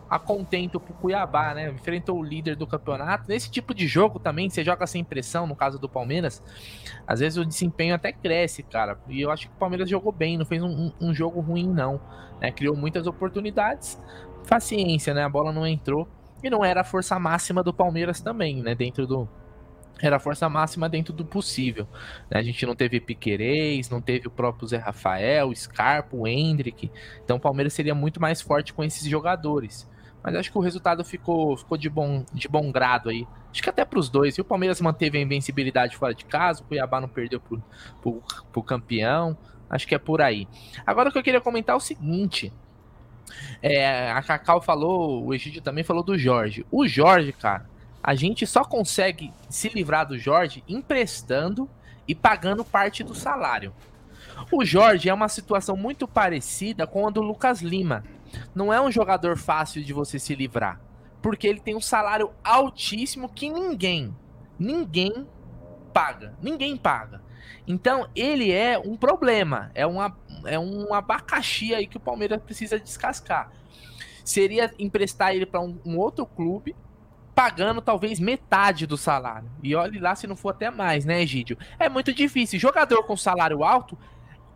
[0.10, 1.70] a contento pro Cuiabá, né?
[1.70, 3.28] Enfrentou o líder do campeonato.
[3.28, 6.44] Nesse tipo de jogo também, você joga sem pressão, no caso do Palmeiras,
[7.08, 8.98] às vezes o desempenho até cresce, cara.
[9.10, 12.00] E eu acho que o Palmeiras jogou bem, não fez um, um jogo ruim, não.
[12.40, 12.52] Né?
[12.52, 14.02] Criou muitas oportunidades.
[14.48, 15.24] Paciência, né?
[15.24, 16.08] A bola não entrou.
[16.44, 18.76] E não era a força máxima do Palmeiras também, né?
[18.76, 19.28] Dentro do,
[20.02, 21.88] era a força máxima dentro do possível.
[22.30, 22.40] Né?
[22.40, 26.92] A gente não teve Piquerez, não teve o próprio Zé Rafael, Scarpa, o Hendrick.
[27.24, 29.90] Então o Palmeiras seria muito mais forte com esses jogadores.
[30.26, 33.28] Mas acho que o resultado ficou, ficou de, bom, de bom grado aí.
[33.52, 34.36] Acho que até para os dois.
[34.36, 38.10] E o Palmeiras manteve a invencibilidade fora de casa, o Cuiabá não perdeu para
[38.56, 39.38] o campeão.
[39.70, 40.48] Acho que é por aí.
[40.84, 42.52] Agora o que eu queria comentar é o seguinte.
[43.62, 46.66] É, a Cacau falou, o Egídio também falou do Jorge.
[46.72, 47.70] O Jorge, cara,
[48.02, 51.70] a gente só consegue se livrar do Jorge emprestando
[52.08, 53.72] e pagando parte do salário.
[54.52, 58.04] O Jorge é uma situação muito parecida com a do Lucas Lima
[58.54, 60.80] não é um jogador fácil de você se livrar.
[61.22, 64.16] Porque ele tem um salário altíssimo que ninguém,
[64.60, 65.28] ninguém
[65.94, 66.36] paga.
[66.42, 67.22] Ninguém paga.
[67.68, 69.72] Então, ele é um problema.
[69.74, 73.52] É, uma, é um abacaxi aí que o Palmeiras precisa descascar.
[74.24, 76.76] Seria emprestar ele para um, um outro clube,
[77.34, 79.50] pagando talvez metade do salário.
[79.64, 81.58] E olhe lá se não for até mais, né, Egídio?
[81.80, 82.60] É muito difícil.
[82.60, 83.98] Jogador com salário alto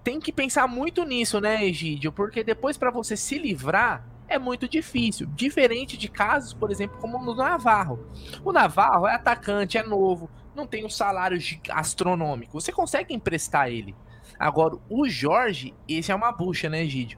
[0.03, 2.11] tem que pensar muito nisso, né, Egídio?
[2.11, 5.27] Porque depois para você se livrar é muito difícil.
[5.35, 8.07] Diferente de casos, por exemplo, como no Navarro.
[8.43, 11.37] O Navarro é atacante, é novo, não tem um salário
[11.71, 12.59] astronômico.
[12.59, 13.95] Você consegue emprestar ele.
[14.37, 17.17] Agora, o Jorge, esse é uma bucha, né, Egídio?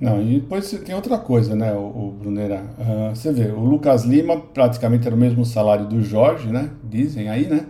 [0.00, 2.64] Não, e depois tem outra coisa, né, o, o Brunera?
[2.78, 6.70] Uh, você vê, o Lucas Lima praticamente era o mesmo salário do Jorge, né?
[6.84, 7.66] Dizem aí, né?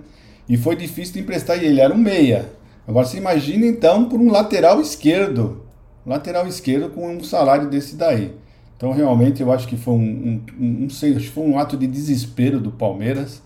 [0.48, 2.56] E foi difícil de emprestar ele, era um meia.
[2.87, 5.62] Agora você imagina então por um lateral esquerdo,
[6.05, 8.33] lateral esquerdo com um salário desse daí.
[8.77, 11.77] Então realmente eu acho que foi um, um, não sei, acho que foi um ato
[11.77, 13.42] de desespero do Palmeiras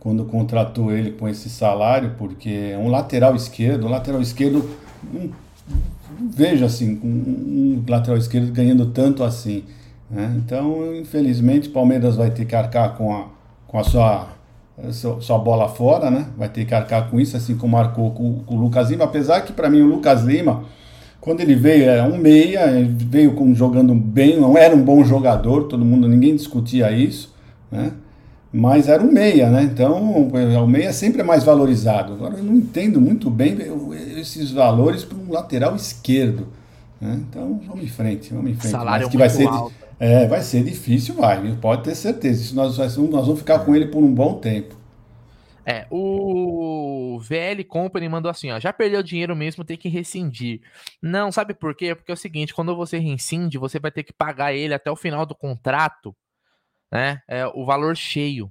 [0.00, 4.70] quando contratou ele com esse salário, porque é um lateral esquerdo, um lateral esquerdo,
[5.12, 5.30] um,
[6.30, 9.64] veja assim, um, um, lateral esquerdo ganhando tanto assim.
[10.08, 10.34] Né?
[10.36, 13.26] Então, infelizmente, o Palmeiras vai ter que arcar com a,
[13.66, 14.28] com a sua
[14.92, 16.26] sua bola fora, né?
[16.36, 19.04] Vai ter que arcar com isso, assim como marcou com, com o Lucas Lima.
[19.04, 20.64] Apesar que, para mim, o Lucas Lima,
[21.20, 25.02] quando ele veio, era um meia, ele veio como jogando bem, não era um bom
[25.04, 27.34] jogador, todo mundo, ninguém discutia isso,
[27.70, 27.92] né?
[28.50, 29.62] Mas era um meia, né?
[29.62, 32.14] Então, o meia sempre é mais valorizado.
[32.14, 33.58] Agora, eu não entendo muito bem
[34.16, 36.48] esses valores para um lateral esquerdo.
[36.98, 37.20] Né?
[37.28, 38.72] Então, vamos em frente, vamos em frente.
[38.72, 39.72] Salário Mas que vai ser alto.
[40.00, 41.56] É, vai ser difícil, vai.
[41.56, 42.42] Pode ter certeza.
[42.42, 44.76] Isso nós, nós vamos ficar com ele por um bom tempo.
[45.70, 50.62] É, o VL Company mandou assim, ó, já perdeu dinheiro mesmo, tem que rescindir.
[51.02, 51.94] Não, sabe por quê?
[51.94, 54.96] Porque é o seguinte, quando você rescinde, você vai ter que pagar ele até o
[54.96, 56.16] final do contrato,
[56.90, 57.20] né?
[57.28, 58.50] É, o valor cheio.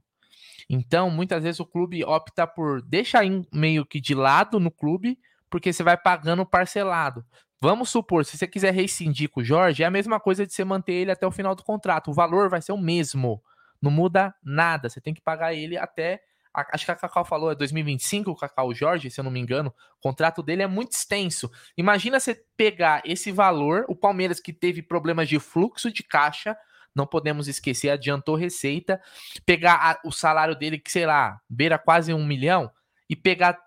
[0.69, 5.17] Então, muitas vezes o clube opta por deixar meio que de lado no clube,
[5.49, 7.25] porque você vai pagando parcelado.
[7.59, 10.63] Vamos supor, se você quiser rescindir com o Jorge, é a mesma coisa de você
[10.63, 12.11] manter ele até o final do contrato.
[12.11, 13.41] O valor vai ser o mesmo.
[13.81, 14.89] Não muda nada.
[14.89, 16.21] Você tem que pagar ele até.
[16.53, 19.73] Acho que a Cacau falou, é 2025 o Cacau Jorge, se eu não me engano.
[19.99, 21.51] O contrato dele é muito extenso.
[21.77, 26.57] Imagina você pegar esse valor, o Palmeiras que teve problemas de fluxo de caixa,
[26.95, 28.99] não podemos esquecer, adiantou receita,
[29.45, 32.71] pegar a, o salário dele, que sei lá, beira quase um milhão,
[33.07, 33.59] e pegar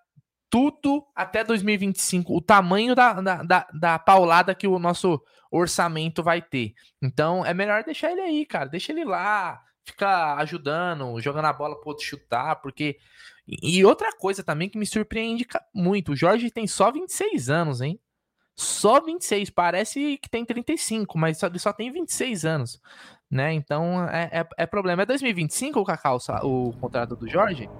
[0.50, 6.42] tudo até 2025, o tamanho da, da, da, da, paulada que o nosso orçamento vai
[6.42, 6.74] ter.
[7.00, 8.68] Então é melhor deixar ele aí, cara.
[8.68, 12.98] Deixa ele lá, ficar ajudando, jogando a bola pro outro chutar, porque.
[13.46, 17.98] E outra coisa também que me surpreende muito: o Jorge tem só 26 anos, hein?
[18.56, 22.80] Só 26, parece que tem 35, mas só, ele só tem 26 anos,
[23.30, 23.54] né?
[23.54, 25.02] Então é, é, é problema.
[25.02, 27.70] É 2025 o Cacau, o contrato do Jorge?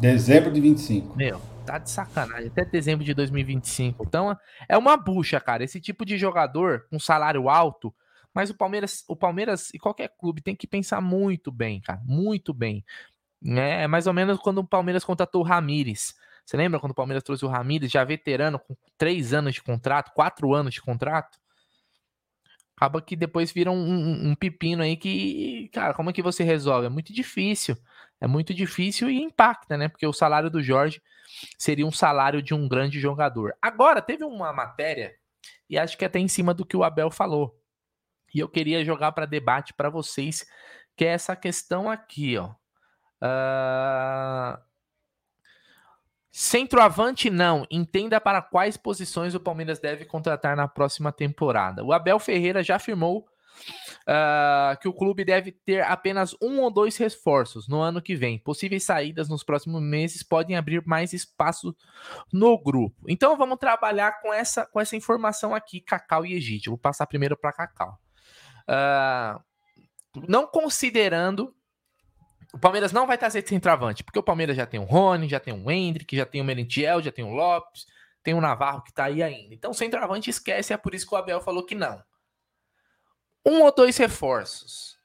[0.00, 1.14] Dezembro de 25.
[1.14, 1.40] Meu,
[1.72, 2.48] tá de sacanagem.
[2.48, 4.04] Até dezembro de 2025.
[4.04, 4.36] Então,
[4.68, 5.64] é uma bucha, cara.
[5.64, 7.94] Esse tipo de jogador com salário alto.
[8.34, 12.00] Mas o Palmeiras, o Palmeiras e qualquer clube tem que pensar muito bem, cara.
[12.04, 12.84] Muito bem.
[13.44, 16.14] É, é mais ou menos quando o Palmeiras contratou o Ramires.
[16.44, 20.12] Você lembra quando o Palmeiras trouxe o Ramires, já veterano, com três anos de contrato,
[20.12, 21.38] quatro anos de contrato?
[22.80, 26.42] acaba que depois vira um, um, um, pepino aí que, cara, como é que você
[26.42, 26.86] resolve?
[26.86, 27.76] É muito difícil.
[28.18, 29.88] É muito difícil e impacta, né?
[29.88, 31.02] Porque o salário do Jorge
[31.58, 33.54] seria um salário de um grande jogador.
[33.60, 35.14] Agora, teve uma matéria,
[35.68, 37.58] e acho que até em cima do que o Abel falou.
[38.34, 40.46] E eu queria jogar para debate para vocês,
[40.96, 42.50] que é essa questão aqui, ó.
[43.22, 44.58] Uh...
[46.30, 47.66] Centroavante não.
[47.70, 51.84] Entenda para quais posições o Palmeiras deve contratar na próxima temporada.
[51.84, 53.29] O Abel Ferreira já afirmou
[54.02, 58.38] uh, que o clube deve ter apenas um ou dois reforços no ano que vem.
[58.38, 61.74] Possíveis saídas nos próximos meses podem abrir mais espaço
[62.32, 62.96] no grupo.
[63.08, 66.72] Então vamos trabalhar com essa, com essa informação aqui, Cacau e Egídio.
[66.72, 67.98] Vou passar primeiro para Cacau.
[68.68, 69.40] Uh,
[70.28, 71.54] não considerando
[72.52, 75.54] o Palmeiras não vai trazer centroavante, porque o Palmeiras já tem o Rony, já tem
[75.54, 77.86] o Hendrick, já tem o Merentiel, já tem o Lopes,
[78.24, 79.54] tem o Navarro que tá aí ainda.
[79.54, 82.02] Então, centroavante esquece, é por isso que o Abel falou que não.
[83.44, 84.98] Um ou dois reforços.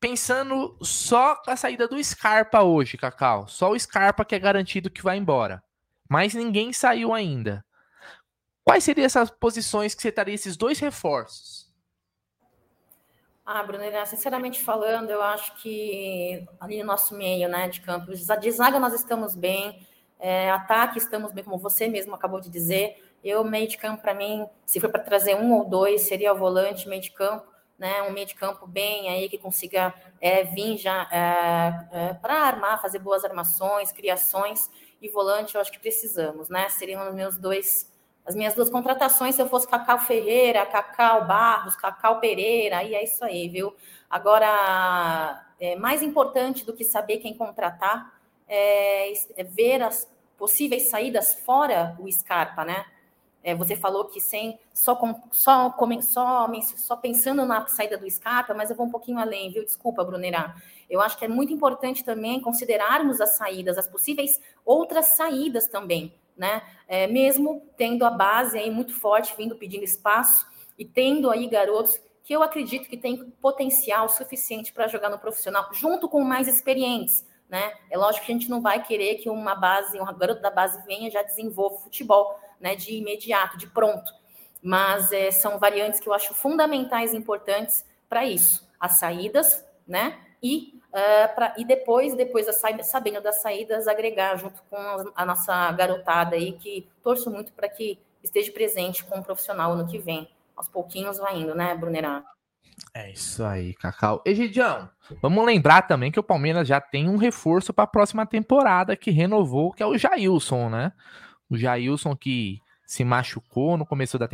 [0.00, 3.48] Pensando só a saída do Scarpa hoje, Cacau.
[3.48, 5.62] Só o Scarpa que é garantido que vai embora.
[6.08, 7.64] Mas ninguém saiu ainda.
[8.62, 11.66] Quais seriam essas posições que você estaria esses dois reforços?
[13.44, 18.50] Ah, Brunera, sinceramente falando, eu acho que ali no nosso meio né, de campo, de
[18.50, 19.86] zaga nós estamos bem,
[20.18, 23.00] é, ataque estamos bem, como você mesmo acabou de dizer.
[23.22, 26.36] Eu, meio de campo, para mim, se for para trazer um ou dois, seria o
[26.36, 27.46] volante, meio de campo,
[27.78, 32.34] né, um meio de campo bem aí que consiga é, vir já é, é, para
[32.34, 36.68] armar, fazer boas armações, criações, e volante eu acho que precisamos, né?
[36.70, 41.76] Seriam os meus dois as minhas duas contratações, se eu fosse Cacau Ferreira, Cacau Barros,
[41.76, 43.72] Cacau Pereira, aí é isso aí, viu?
[44.10, 48.12] Agora, é, mais importante do que saber quem contratar
[48.48, 52.84] é, é ver as possíveis saídas fora o Scarpa, né?
[53.46, 58.52] É, você falou que sem só, com, só, só, só pensando na saída do Scarpa,
[58.54, 59.64] mas eu vou um pouquinho além, viu?
[59.64, 60.56] Desculpa, Brunerá.
[60.90, 66.12] Eu acho que é muito importante também considerarmos as saídas, as possíveis outras saídas também
[66.36, 66.62] né?
[66.86, 70.46] É, mesmo tendo a base aí muito forte, vindo pedindo espaço
[70.78, 75.68] e tendo aí garotos que eu acredito que tem potencial suficiente para jogar no profissional,
[75.72, 77.72] junto com mais experientes, né?
[77.88, 80.84] É lógico que a gente não vai querer que uma base, um garoto da base
[80.84, 82.74] venha já desenvolva futebol, né?
[82.74, 84.12] De imediato, de pronto.
[84.62, 88.68] Mas é, são variantes que eu acho fundamentais e importantes para isso.
[88.80, 90.18] As saídas, né?
[90.42, 94.76] E uh, pra, e depois, depois saída, sabendo das saídas, agregar junto com
[95.14, 99.86] a nossa garotada aí, que torço muito para que esteja presente com o profissional ano
[99.86, 100.28] que vem.
[100.56, 102.24] Aos pouquinhos vai indo, né, Brunerá?
[102.94, 104.22] É isso aí, Cacau.
[104.24, 104.88] Egidião,
[105.20, 109.10] vamos lembrar também que o Palmeiras já tem um reforço para a próxima temporada que
[109.10, 110.92] renovou, que é o Jailson, né?
[111.50, 114.28] O Jailson que se machucou no começo da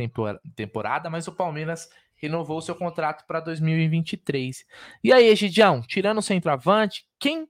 [0.55, 4.63] temporada, mas o Palmeiras renovou seu contrato para 2023.
[5.03, 7.47] E aí, Egidião, tirando o centroavante, quem,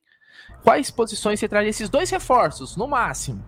[0.63, 3.43] quais posições você traz esses dois reforços, no máximo?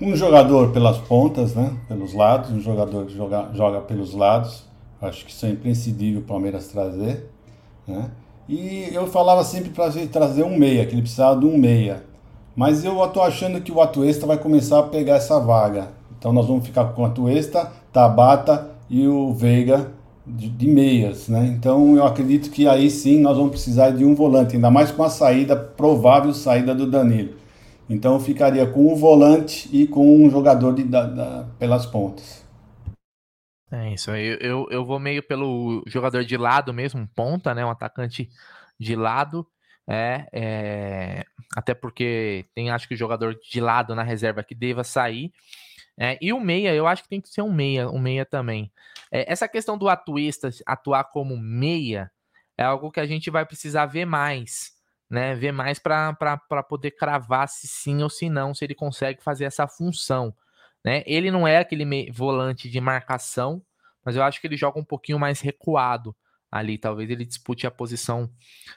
[0.00, 1.78] Um jogador pelas pontas, né?
[1.88, 4.68] Pelos lados, um jogador que joga, joga pelos lados.
[5.00, 7.30] Acho que isso é imprescindível o Palmeiras trazer.
[7.86, 8.10] Né?
[8.48, 12.04] E eu falava sempre para trazer um meia, que ele precisava de um meia.
[12.54, 15.88] Mas eu estou achando que o Atuesta vai começar a pegar essa vaga.
[16.18, 19.90] Então nós vamos ficar com o Atuesta, Tabata e o Veiga
[20.26, 21.46] de, de, meias, né?
[21.46, 25.02] Então eu acredito que aí sim nós vamos precisar de um volante, ainda mais com
[25.02, 27.34] a saída, provável saída do Danilo.
[27.88, 32.42] Então eu ficaria com o volante e com um jogador de, da, da, pelas pontas.
[33.70, 37.64] É isso, eu, eu, eu vou meio pelo jogador de lado mesmo, ponta, né?
[37.64, 38.28] Um atacante
[38.78, 39.46] de lado.
[39.88, 41.24] É, é,
[41.56, 45.32] até porque tem acho que o jogador de lado na reserva que deva sair.
[45.98, 48.72] É, e o meia, eu acho que tem que ser um meia, um meia também.
[49.10, 52.10] É, essa questão do atuista atuar como meia
[52.56, 54.72] é algo que a gente vai precisar ver mais,
[55.10, 55.34] né?
[55.34, 56.16] Ver mais para
[56.68, 60.34] poder cravar se sim ou se não, se ele consegue fazer essa função.
[60.84, 61.02] Né?
[61.06, 63.62] Ele não é aquele volante de marcação,
[64.04, 66.14] mas eu acho que ele joga um pouquinho mais recuado
[66.52, 66.76] ali.
[66.76, 68.28] Talvez ele dispute a posição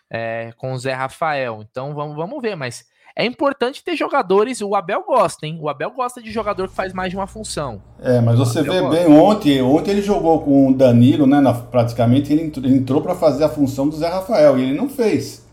[0.10, 1.62] é, com o Zé Rafael.
[1.70, 2.86] Então vamos, vamos ver, mas
[3.18, 5.58] é importante ter jogadores, o Abel gosta, hein?
[5.62, 7.82] O Abel gosta de jogador que faz mais de uma função.
[8.02, 8.90] É, mas você vê gosta.
[8.90, 11.40] bem, ontem, ontem ele jogou com o Danilo, né?
[11.40, 15.46] Na, praticamente ele entrou, para fazer a função do Zé Rafael e ele não fez.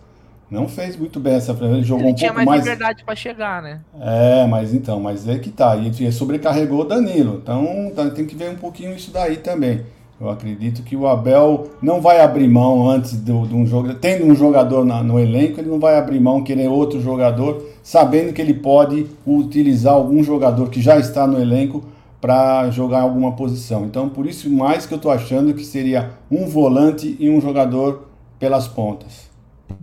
[0.50, 2.46] Não fez muito bem essa Ele jogou ele um pouco mais.
[2.46, 3.80] mais liberdade para chegar, né?
[3.98, 5.74] É, mas então, mas é que tá.
[5.76, 7.38] E sobrecarregou o Danilo.
[7.42, 9.86] Então tá, tem que ver um pouquinho isso daí também.
[10.22, 13.92] Eu acredito que o Abel não vai abrir mão antes de, um jogo.
[13.94, 18.32] Tendo um jogador na, no elenco, ele não vai abrir mão querer outro jogador, sabendo
[18.32, 21.84] que ele pode utilizar algum jogador que já está no elenco
[22.20, 23.84] para jogar alguma posição.
[23.84, 28.08] Então, por isso mais que eu estou achando que seria um volante e um jogador
[28.38, 29.28] pelas pontas.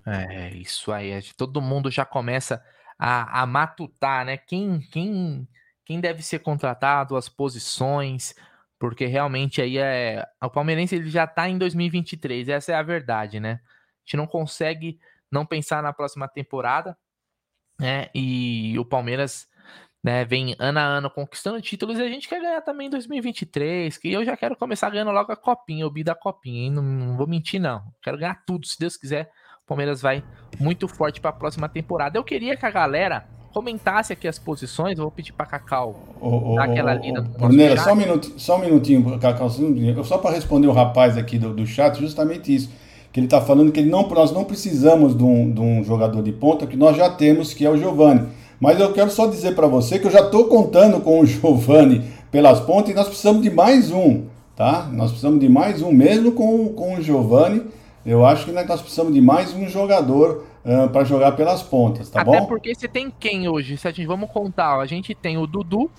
[0.07, 1.21] É, isso aí.
[1.35, 2.63] Todo mundo já começa
[2.97, 4.37] a, a matutar, né?
[4.37, 5.45] Quem, quem,
[5.83, 8.33] quem deve ser contratado, as posições,
[8.80, 10.25] porque realmente aí é.
[10.41, 13.59] O Palmeirense ele já tá em 2023, essa é a verdade, né?
[13.61, 14.99] A gente não consegue
[15.30, 16.97] não pensar na próxima temporada,
[17.80, 18.07] né?
[18.15, 19.47] E o Palmeiras
[20.01, 23.97] né, vem ano a ano conquistando títulos e a gente quer ganhar também em 2023,
[23.97, 26.71] que eu já quero começar ganhando logo a copinha, o bi da copinha, hein?
[26.71, 27.84] Não, não, vou mentir não.
[28.01, 29.30] Quero ganhar tudo, se Deus quiser.
[29.63, 30.23] O Palmeiras vai
[30.57, 32.17] muito forte para a próxima temporada.
[32.17, 36.56] Eu queria que a galera comentasse aqui as posições, eu vou pedir para Cacau oh,
[36.56, 39.50] dar aquela lida no Bruneira, só um minutinho, só um minutinho, Cacau,
[40.04, 42.70] só para responder o rapaz aqui do, do chat, justamente isso
[43.12, 46.22] que ele está falando que ele não, nós não precisamos de um, de um jogador
[46.22, 48.28] de ponta que nós já temos, que é o Giovani.
[48.60, 52.04] Mas eu quero só dizer para você que eu já estou contando com o Giovani
[52.32, 54.26] pelas pontas e nós precisamos de mais um,
[54.56, 54.88] tá?
[54.91, 57.64] Nós precisamos de mais um, mesmo com, com o Giovani.
[58.06, 62.22] Eu acho que nós precisamos de mais um jogador uh, para jogar pelas pontas, tá
[62.22, 62.38] Até bom?
[62.38, 63.78] Até porque você tem quem hoje?
[63.78, 65.89] Se a gente vamos contar, a gente tem o Dudu,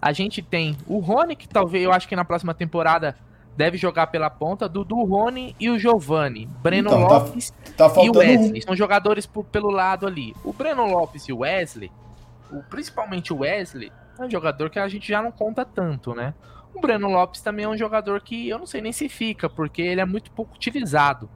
[0.00, 3.16] a gente tem o Rony, que talvez eu acho que na próxima temporada
[3.56, 6.46] deve jogar pela ponta, Dudu Rony e o Giovani.
[6.62, 8.60] Breno então, tá- Lopes tá, tá e o Wesley.
[8.60, 8.62] Um.
[8.62, 10.34] São jogadores por, pelo lado ali.
[10.44, 11.90] O Breno Lopes e o Wesley,
[12.50, 16.34] o, principalmente o Wesley, é um jogador que a gente já não conta tanto, né?
[16.74, 19.80] O Breno Lopes também é um jogador que eu não sei nem se fica, porque
[19.80, 21.30] ele é muito pouco utilizado.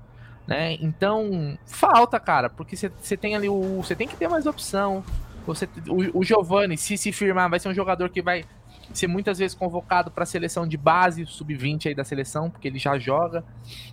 [0.49, 0.79] Né?
[0.81, 3.83] Então, falta, cara, porque você tem ali o.
[3.83, 5.05] Você tem que ter mais opção.
[5.47, 8.47] Você, o, o Giovani, se se firmar, vai ser um jogador que vai
[8.95, 12.79] ser muitas vezes convocado para a seleção de base, sub-20 aí da seleção, porque ele
[12.79, 13.45] já joga.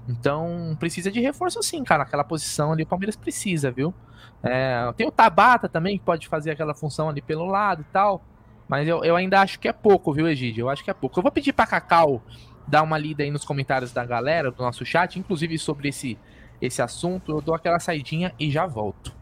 [0.07, 2.03] Então, precisa de reforço sim, cara.
[2.03, 3.93] Aquela posição ali o Palmeiras precisa, viu?
[4.41, 8.23] É, tem o Tabata também, que pode fazer aquela função ali pelo lado e tal.
[8.65, 10.63] Mas eu, eu ainda acho que é pouco, viu, Egídio?
[10.63, 11.19] Eu acho que é pouco.
[11.19, 12.23] Eu vou pedir para Cacau
[12.65, 16.17] dar uma lida aí nos comentários da galera, do nosso chat, inclusive sobre esse,
[16.61, 17.31] esse assunto.
[17.31, 19.13] Eu dou aquela saidinha e já volto.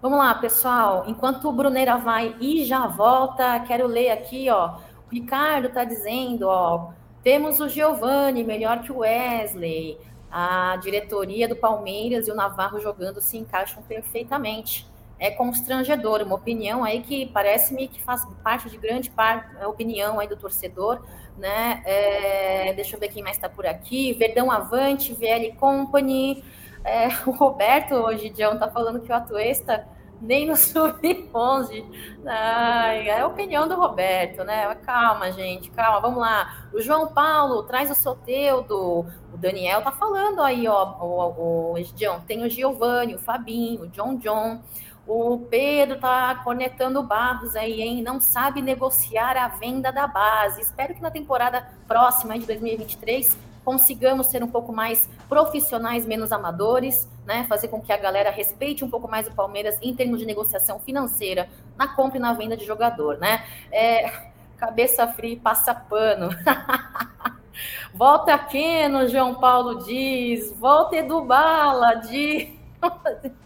[0.00, 1.04] Vamos lá, pessoal.
[1.06, 4.78] Enquanto o Bruneira vai e já volta, quero ler aqui, ó
[5.12, 6.92] Ricardo está dizendo, ó,
[7.22, 9.98] temos o Giovani melhor que o Wesley,
[10.30, 14.90] a diretoria do Palmeiras e o Navarro jogando se encaixam perfeitamente.
[15.18, 20.26] É constrangedor, uma opinião aí que parece-me que faz parte de grande parte opinião aí
[20.26, 21.04] do torcedor,
[21.36, 21.82] né?
[21.84, 24.14] É, deixa eu ver quem mais está por aqui.
[24.14, 26.42] Verdão Avante, VL Company.
[26.84, 29.86] É, o Roberto hoje, John, tá falando que o Atuesta
[30.22, 31.84] nem no sub-11.
[32.24, 34.72] É a opinião do Roberto, né?
[34.76, 36.68] Calma, gente, calma, vamos lá.
[36.72, 39.00] O João Paulo traz o Soteudo.
[39.32, 43.88] O Daniel tá falando aí, ó, o, o, o tem o Giovanni, o Fabinho, o
[43.88, 44.62] John John.
[45.04, 48.02] O Pedro tá conectando Barros aí, hein?
[48.02, 50.60] Não sabe negociar a venda da base.
[50.60, 57.08] Espero que na temporada próxima de 2023 consigamos ser um pouco mais profissionais, menos amadores,
[57.24, 57.44] né?
[57.48, 60.78] Fazer com que a galera respeite um pouco mais o Palmeiras em termos de negociação
[60.80, 63.44] financeira, na compra e na venda de jogador, né?
[63.70, 64.10] É,
[64.56, 66.30] cabeça fria passa pano.
[67.94, 70.52] Volta Keno, João Paulo diz.
[70.52, 72.48] Volta Edu Bala, diz.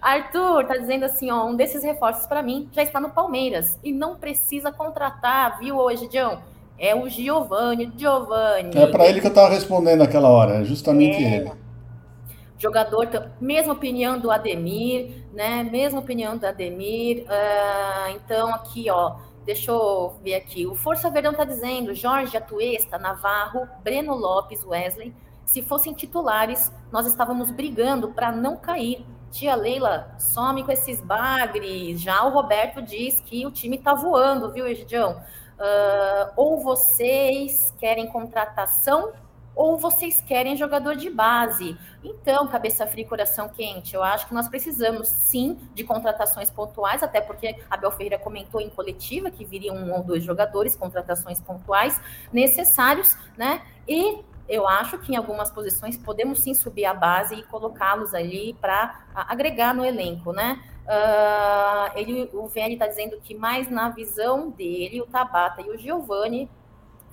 [0.00, 3.90] Arthur tá dizendo assim, ó, um desses reforços para mim já está no Palmeiras e
[3.90, 6.42] não precisa contratar, viu hoje, João?
[6.78, 8.76] É o Giovanni, Giovanni.
[8.76, 11.36] É para ele que eu estava respondendo naquela hora, é justamente é.
[11.36, 11.52] ele.
[12.58, 15.62] Jogador, mesma opinião do Ademir, né?
[15.64, 17.24] Mesma opinião do Ademir.
[17.24, 20.66] Uh, então, aqui, ó, deixa eu ver aqui.
[20.66, 25.14] O Força Verdão está dizendo: Jorge Atuesta, Navarro, Breno Lopes, Wesley.
[25.44, 29.04] Se fossem titulares, nós estávamos brigando para não cair.
[29.30, 32.00] Tia Leila, some com esses bagres.
[32.00, 35.20] Já o Roberto diz que o time está voando, viu, Egidião?
[35.54, 39.12] Uh, ou vocês querem contratação
[39.54, 41.78] ou vocês querem jogador de base.
[42.02, 47.02] Então, cabeça fria e coração quente, eu acho que nós precisamos sim de contratações pontuais,
[47.02, 51.40] até porque a Bel Ferreira comentou em coletiva que viriam um ou dois jogadores, contratações
[51.40, 52.00] pontuais
[52.32, 53.62] necessários, né?
[53.86, 58.54] E eu acho que em algumas posições podemos sim subir a base e colocá-los ali
[58.60, 60.62] para agregar no elenco, né?
[60.84, 65.78] Uh, ele, o VN está dizendo que mais na visão dele, o Tabata e o
[65.78, 66.48] Giovanni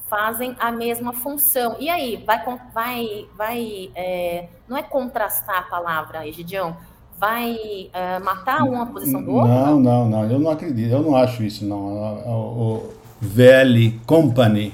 [0.09, 1.77] fazem a mesma função.
[1.79, 2.43] E aí, vai,
[2.73, 6.75] vai, vai é, não é contrastar a palavra, Egidião,
[7.17, 9.47] vai é, matar uma posição do outro?
[9.47, 11.77] Não, não, não, eu não acredito, eu não acho isso, não.
[12.25, 14.73] O, o VL Company,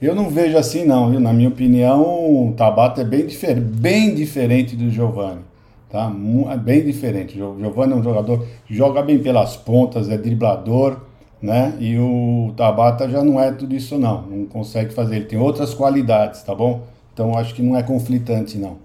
[0.00, 1.20] eu não vejo assim, não, viu?
[1.20, 5.51] Na minha opinião, o Tabata é bem, difer bem diferente do Giovanni
[5.92, 6.10] tá?
[6.50, 7.34] É bem diferente.
[7.34, 10.96] Giovanni é um jogador que joga bem pelas pontas, é driblador,
[11.40, 11.76] né?
[11.78, 15.74] E o Tabata já não é tudo isso não, não consegue fazer, ele tem outras
[15.74, 16.86] qualidades, tá bom?
[17.12, 18.78] Então acho que não é conflitante não.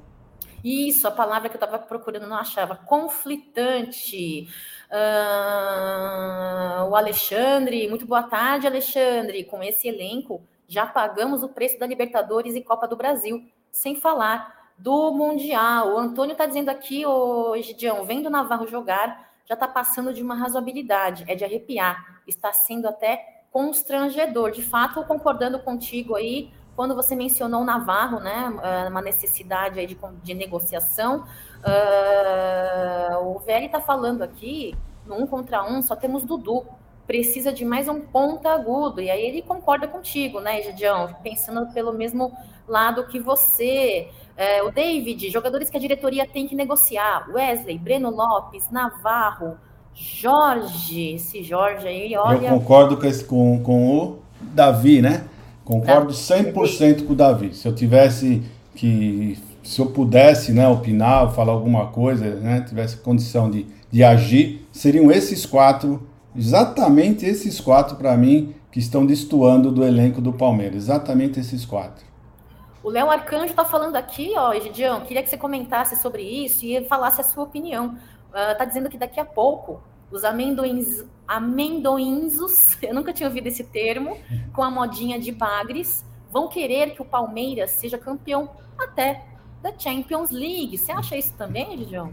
[0.62, 2.76] Isso, a palavra que eu estava procurando não achava.
[2.76, 4.50] Conflitante.
[4.92, 9.46] Uh, o Alexandre, muito boa tarde, Alexandre.
[9.46, 14.57] Com esse elenco, já pagamos o preço da Libertadores e Copa do Brasil, sem falar
[14.78, 15.96] do Mundial.
[15.96, 20.22] O Antônio está dizendo aqui, ô Gidião, vendo o Navarro jogar, já está passando de
[20.22, 24.52] uma razoabilidade, é de arrepiar, está sendo até constrangedor.
[24.52, 29.88] De fato, concordando contigo aí, quando você mencionou o Navarro, né, é, uma necessidade aí
[29.88, 31.26] de, de negociação,
[31.64, 36.68] uh, o Velho está falando aqui, no um contra um, só temos Dudu,
[37.08, 41.94] precisa de mais um ponta agudo, e aí ele concorda contigo, né, Gidião, pensando pelo
[41.94, 42.34] mesmo
[42.68, 44.10] lado que você.
[44.36, 49.58] É, o David, jogadores que a diretoria tem que negociar, Wesley, Breno Lopes, Navarro,
[49.96, 52.50] Jorge, esse Jorge aí, olha...
[52.50, 55.26] Eu concordo com, esse, com, com o Davi, né?
[55.66, 57.56] Concordo 100% com o Davi.
[57.56, 58.44] Se eu tivesse
[58.76, 64.68] que, se eu pudesse, né, opinar, falar alguma coisa, né, tivesse condição de, de agir,
[64.72, 66.08] seriam esses quatro,
[66.38, 72.06] exatamente esses quatro para mim que estão destoando do elenco do Palmeiras, exatamente esses quatro.
[72.84, 76.86] O Léo Arcanjo está falando aqui, ó, Egidião, queria que você comentasse sobre isso e
[76.86, 77.98] falasse a sua opinião.
[78.30, 79.82] Uh, tá dizendo que daqui a pouco
[80.12, 84.18] os amendoins, amendoinzos, eu nunca tinha ouvido esse termo,
[84.54, 89.26] com a modinha de bagres, vão querer que o Palmeiras seja campeão até
[89.62, 90.78] da Champions League.
[90.78, 92.10] Você acha isso também, Gidião?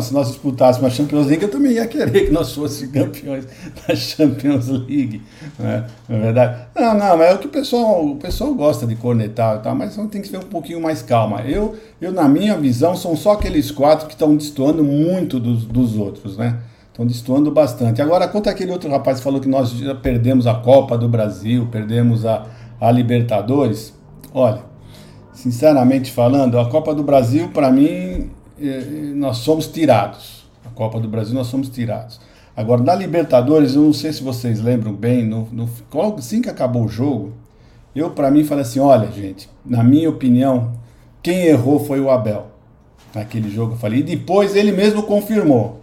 [0.00, 3.46] se nós disputássemos a Champions League, eu também ia querer que nós fôssemos campeões
[3.86, 5.22] da Champions League.
[5.58, 5.86] Né?
[6.08, 6.66] Não é verdade?
[6.74, 9.74] Não, não, mas é o que o pessoal, o pessoal gosta de cornetar, tá?
[9.74, 11.42] mas tem que ser um pouquinho mais calma.
[11.42, 15.96] Eu, eu, na minha visão, são só aqueles quatro que estão destoando muito dos, dos
[15.96, 16.60] outros, né?
[16.88, 18.02] Estão destoando bastante.
[18.02, 21.68] Agora, quanto aquele outro rapaz que falou que nós já perdemos a Copa do Brasil,
[21.70, 22.44] perdemos a,
[22.80, 23.94] a Libertadores,
[24.34, 24.67] olha,
[25.38, 28.28] sinceramente falando, a Copa do Brasil, para mim,
[28.60, 30.44] eh, nós somos tirados.
[30.66, 32.20] A Copa do Brasil, nós somos tirados.
[32.56, 35.68] Agora, na Libertadores, eu não sei se vocês lembram bem, no, no,
[36.16, 37.34] assim que acabou o jogo,
[37.94, 40.72] eu, para mim, falei assim: olha, gente, na minha opinião,
[41.22, 42.48] quem errou foi o Abel.
[43.14, 44.00] Naquele jogo, eu falei.
[44.00, 45.80] E depois ele mesmo confirmou.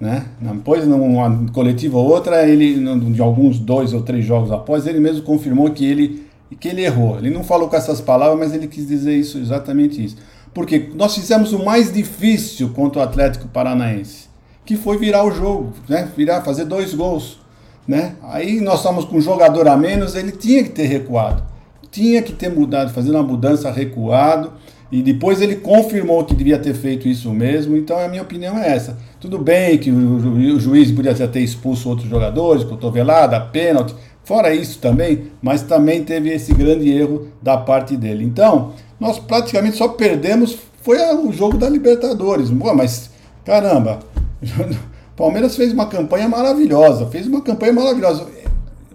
[0.00, 0.26] Né?
[0.40, 2.78] Depois, numa coletiva ou outra, ele,
[3.10, 7.18] de alguns dois ou três jogos após, ele mesmo confirmou que ele, que ele errou.
[7.18, 10.16] Ele não falou com essas palavras, mas ele quis dizer isso, exatamente isso.
[10.54, 14.28] Porque nós fizemos o mais difícil contra o Atlético Paranaense,
[14.64, 16.08] que foi virar o jogo, né?
[16.16, 17.40] virar, fazer dois gols.
[17.86, 18.14] Né?
[18.22, 21.42] Aí nós estamos com um jogador a menos, ele tinha que ter recuado.
[21.90, 24.52] Tinha que ter mudado, fazer uma mudança recuado.
[24.90, 27.76] E depois ele confirmou que devia ter feito isso mesmo.
[27.76, 28.96] Então a minha opinião é essa.
[29.20, 33.94] Tudo bem que o, o juiz podia ter expulso outros jogadores, cotovelada, pênalti,
[34.26, 38.24] fora isso também, mas também teve esse grande erro da parte dele.
[38.24, 42.50] Então, nós praticamente só perdemos, foi o jogo da Libertadores.
[42.50, 43.10] Pô, mas
[43.44, 44.00] caramba,
[45.16, 48.26] Palmeiras fez uma campanha maravilhosa, fez uma campanha maravilhosa.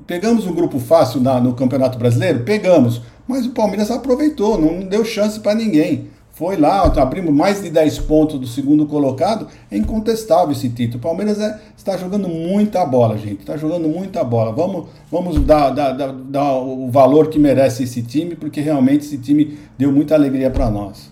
[0.06, 2.44] Pegamos um grupo fácil na, no Campeonato Brasileiro?
[2.44, 6.10] Pegamos, mas o Palmeiras aproveitou, não deu chance para ninguém
[6.42, 10.98] foi lá, abrimos mais de 10 pontos do segundo colocado, é incontestável esse título.
[10.98, 14.52] O Palmeiras é, está jogando muita bola, gente, está jogando muita bola.
[14.52, 19.20] Vamos, vamos dar, dar, dar, dar o valor que merece esse time, porque realmente esse
[19.20, 21.12] time deu muita alegria para nós.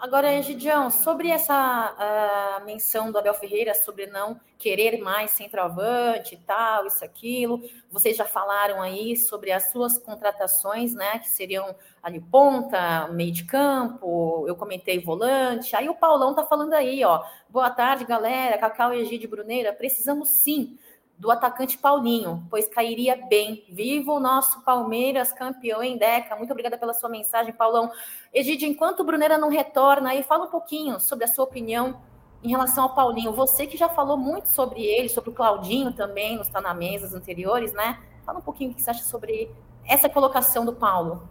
[0.00, 6.38] Agora, Egidião, sobre essa uh, menção do Abel Ferreira sobre não querer mais centroavante e
[6.38, 12.20] tal, isso, aquilo, vocês já falaram aí sobre as suas contratações, né, que seriam ali
[12.20, 17.68] ponta, meio de campo, eu comentei volante, aí o Paulão tá falando aí, ó, boa
[17.68, 20.78] tarde, galera, Cacau e Egídio Bruneira, precisamos sim
[21.18, 23.64] do atacante Paulinho, pois cairia bem.
[23.68, 26.36] Viva o nosso Palmeiras, campeão em Deca.
[26.36, 27.90] Muito obrigada pela sua mensagem, Paulão.
[28.32, 32.00] Egidio, enquanto o Bruneira não retorna, aí fala um pouquinho sobre a sua opinião
[32.42, 33.32] em relação ao Paulinho.
[33.32, 37.12] Você que já falou muito sobre ele, sobre o Claudinho também, nos Tá na Mesas
[37.12, 37.98] anteriores, né?
[38.24, 39.50] Fala um pouquinho o que você acha sobre
[39.84, 41.28] essa colocação do Paulo.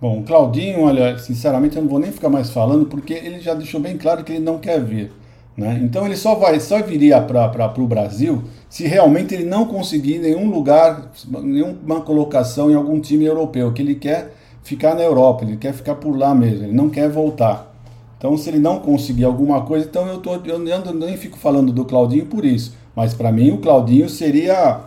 [0.00, 3.52] Bom, o Claudinho, olha, sinceramente eu não vou nem ficar mais falando, porque ele já
[3.52, 5.12] deixou bem claro que ele não quer vir.
[5.56, 5.80] Né?
[5.82, 10.48] Então ele só vai, só viria para o Brasil se realmente ele não conseguir nenhum
[10.48, 11.10] lugar,
[11.42, 14.32] nenhuma colocação em algum time europeu, que ele quer
[14.62, 17.74] ficar na Europa, ele quer ficar por lá mesmo, ele não quer voltar.
[18.16, 21.84] Então se ele não conseguir alguma coisa, então eu, tô, eu nem fico falando do
[21.84, 24.80] Claudinho por isso, mas para mim o Claudinho seria,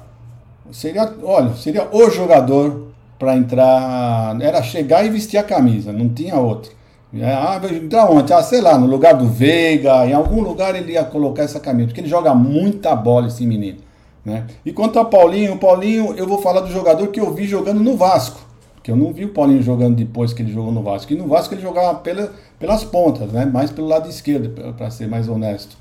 [0.72, 2.88] seria, olha, seria o jogador
[3.20, 6.72] para entrar, era chegar e vestir a camisa, não tinha outro.
[7.16, 8.34] É, ah, entrar onde?
[8.34, 11.88] Ah, sei lá, no lugar do Veiga, em algum lugar ele ia colocar essa camisa,
[11.88, 13.78] porque ele joga muita bola, esse menino.
[14.26, 14.48] Né?
[14.66, 17.96] E quanto a Paulinho, Paulinho, eu vou falar do jogador que eu vi jogando no
[17.96, 18.42] Vasco.
[18.82, 21.14] Que eu não vi o Paulinho jogando depois que ele jogou no Vasco.
[21.14, 23.46] E no Vasco ele jogava pela, pelas pontas, né?
[23.46, 25.78] mais pelo lado esquerdo, para ser mais honesto.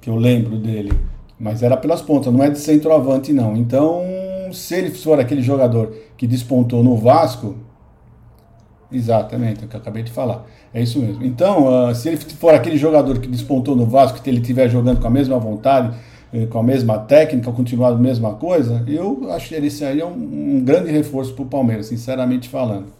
[0.00, 0.92] Que eu lembro dele.
[1.38, 3.56] Mas era pelas pontas, não é de centroavante, não.
[3.56, 4.02] Então,
[4.52, 7.56] se ele for aquele jogador que despontou no Vasco.
[8.90, 10.44] Exatamente, é o que eu acabei de falar.
[10.72, 11.24] É isso mesmo.
[11.24, 15.00] Então, uh, se ele for aquele jogador que despontou no Vasco, que ele estiver jogando
[15.00, 15.94] com a mesma vontade,
[16.32, 20.56] eh, com a mesma técnica, continuar a mesma coisa, eu acho que ele seria um,
[20.56, 22.92] um grande reforço para o Palmeiras, sinceramente falando.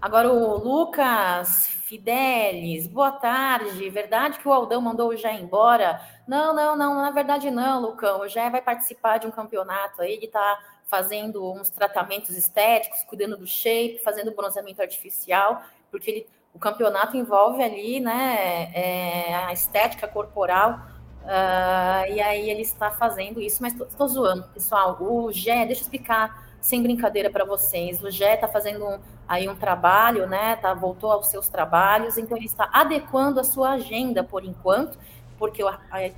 [0.00, 3.88] Agora o Lucas Fidelis, boa tarde.
[3.90, 6.00] Verdade que o Aldão mandou o Jé embora?
[6.26, 8.20] Não, não, não, na verdade não, Lucão.
[8.20, 10.58] O Jé vai participar de um campeonato aí, ele está
[10.92, 17.62] fazendo uns tratamentos estéticos, cuidando do shape, fazendo bronzeamento artificial, porque ele, o campeonato envolve
[17.62, 24.08] ali, né, é, a estética corporal Uh, e aí ele está fazendo isso, mas estou
[24.08, 24.96] zoando, pessoal.
[25.00, 28.02] O Gé, deixa eu explicar sem brincadeira para vocês.
[28.02, 30.56] O Gé está fazendo um, aí um trabalho, né?
[30.56, 34.98] Tá, voltou aos seus trabalhos, então ele está adequando a sua agenda por enquanto,
[35.38, 35.62] porque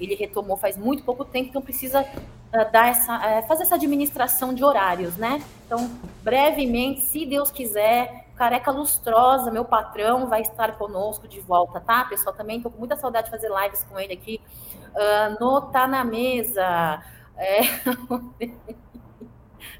[0.01, 2.07] ele retomou faz muito pouco tempo, então precisa
[2.63, 5.43] dar essa, uh, fazer essa administração de horários, né?
[5.67, 5.91] Então,
[6.23, 12.05] brevemente, se Deus quiser, Careca Lustrosa, meu patrão, vai estar conosco de volta, tá?
[12.05, 14.41] Pessoal, também estou com muita saudade de fazer lives com ele aqui
[14.95, 17.03] Uh, no Tá na Mesa.
[17.37, 17.63] É...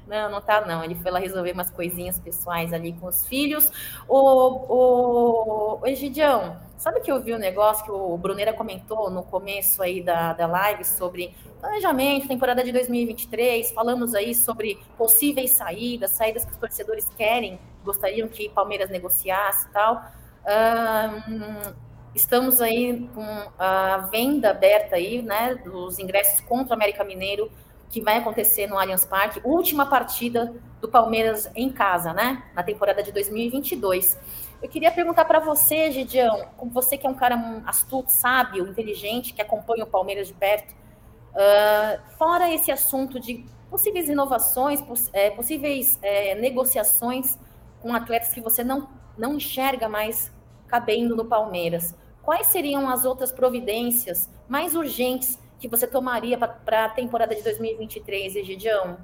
[0.07, 0.83] Não, não tá, não.
[0.83, 3.71] Ele foi lá resolver umas coisinhas pessoais ali com os filhos.
[4.07, 9.23] O, o, o Egidião, sabe que eu vi um negócio que o Bruneira comentou no
[9.23, 16.11] começo aí da, da live sobre planejamento, temporada de 2023, falamos aí sobre possíveis saídas,
[16.11, 20.05] saídas que os torcedores querem, gostariam que Palmeiras negociasse e tal.
[20.45, 21.85] Um,
[22.15, 23.25] Estamos aí com
[23.59, 27.51] a venda aberta aí, né, dos ingressos contra o América Mineiro,
[27.95, 33.01] que vai acontecer no Allianz Parque, última partida do Palmeiras em casa, né, na temporada
[33.01, 34.19] de 2022.
[34.61, 39.33] Eu queria perguntar para você, Gidião, como você que é um cara astuto, sábio, inteligente,
[39.33, 45.29] que acompanha o Palmeiras de perto, uh, fora esse assunto de possíveis inovações, poss é,
[45.29, 47.39] possíveis é, negociações
[47.81, 50.33] com atletas que você não, não enxerga mais
[50.67, 56.89] cabendo no Palmeiras quais seriam as outras providências mais urgentes que você tomaria para a
[56.89, 58.97] temporada de 2023, Egidião?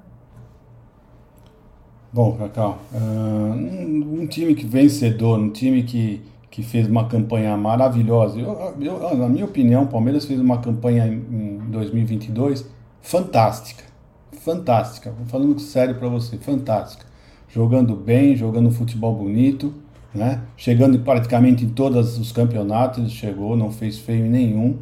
[2.12, 8.38] Bom, Cacau, uh, um, time que vencedor, um time que, que fez uma campanha maravilhosa.
[8.38, 12.68] Eu, eu, na minha opinião, o Palmeiras fez uma campanha em, em 2022
[13.00, 13.84] fantástica.
[14.32, 15.14] Fantástica.
[15.26, 17.06] Falando sério para você, fantástica.
[17.48, 19.72] Jogando bem, jogando futebol bonito
[20.14, 20.42] né?
[20.56, 24.78] Chegando praticamente em todos os campeonatos, ele chegou, não fez feio nenhum,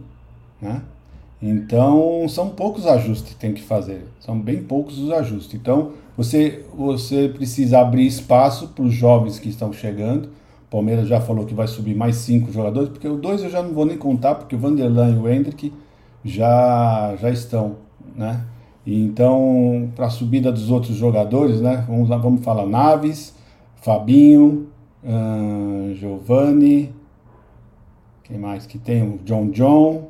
[0.60, 0.82] né?
[1.42, 5.54] Então, são poucos ajustes que tem que fazer, são bem poucos os ajustes.
[5.54, 10.26] Então, você, você precisa abrir espaço para os jovens que estão chegando.
[10.26, 13.62] O Palmeiras já falou que vai subir mais cinco jogadores, porque os dois eu já
[13.62, 15.72] não vou nem contar, porque o Vanderlan e o Hendrick
[16.24, 17.76] já, já estão,
[18.14, 18.44] né?
[18.86, 21.84] Então, para a subida dos outros jogadores, né?
[21.88, 23.34] Vamos lá, vamos falar Naves,
[23.76, 24.68] Fabinho,
[25.02, 26.94] Uh, Giovanni.
[28.24, 29.02] Quem mais que tem?
[29.02, 30.09] O John John.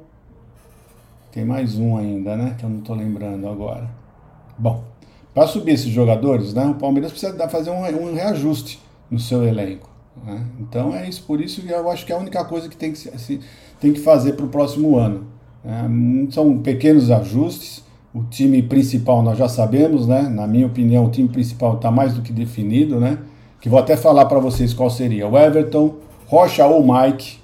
[1.31, 2.55] Tem mais um ainda, né?
[2.59, 3.89] Que eu não estou lembrando agora.
[4.59, 4.85] Bom,
[5.33, 9.89] para subir esses jogadores, né, o Palmeiras precisa fazer um, um reajuste no seu elenco.
[10.25, 10.45] Né?
[10.61, 12.99] Então é isso, por isso eu acho que é a única coisa que tem que,
[12.99, 13.41] se,
[13.81, 15.27] tem que fazer para o próximo ano.
[15.65, 16.29] Né?
[16.31, 17.83] São pequenos ajustes.
[18.13, 20.23] O time principal nós já sabemos, né?
[20.23, 23.19] Na minha opinião, o time principal está mais do que definido, né?
[23.61, 25.29] que vou até falar para vocês qual seria.
[25.29, 27.39] O Everton, Rocha ou Mike,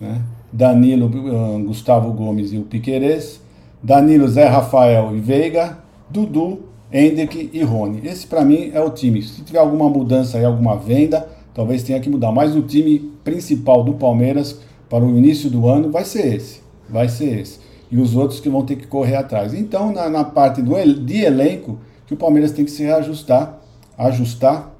[0.00, 0.20] né?
[0.52, 3.40] Danilo, uh, Gustavo Gomes e o Piquerez,
[3.82, 5.78] Danilo, Zé Rafael e Veiga,
[6.10, 6.60] Dudu,
[6.92, 8.06] Hendrick e Rony.
[8.06, 9.22] Esse para mim é o time.
[9.22, 12.30] Se tiver alguma mudança aí, alguma venda, talvez tenha que mudar.
[12.30, 16.60] Mas o time principal do Palmeiras para o início do ano vai ser esse.
[16.88, 17.58] Vai ser esse.
[17.90, 19.54] E os outros que vão ter que correr atrás.
[19.54, 20.74] Então, na, na parte do,
[21.04, 23.58] de elenco, que o Palmeiras tem que se reajustar,
[23.96, 24.71] ajustar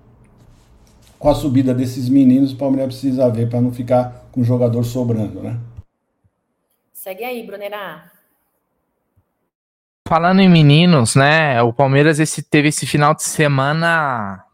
[1.22, 4.82] com a subida desses meninos, o Palmeiras precisa ver para não ficar com o jogador
[4.82, 5.56] sobrando, né?
[6.92, 8.10] Segue aí, Brunerá.
[10.08, 11.62] Falando em meninos, né?
[11.62, 14.44] O Palmeiras esse, teve esse final de semana,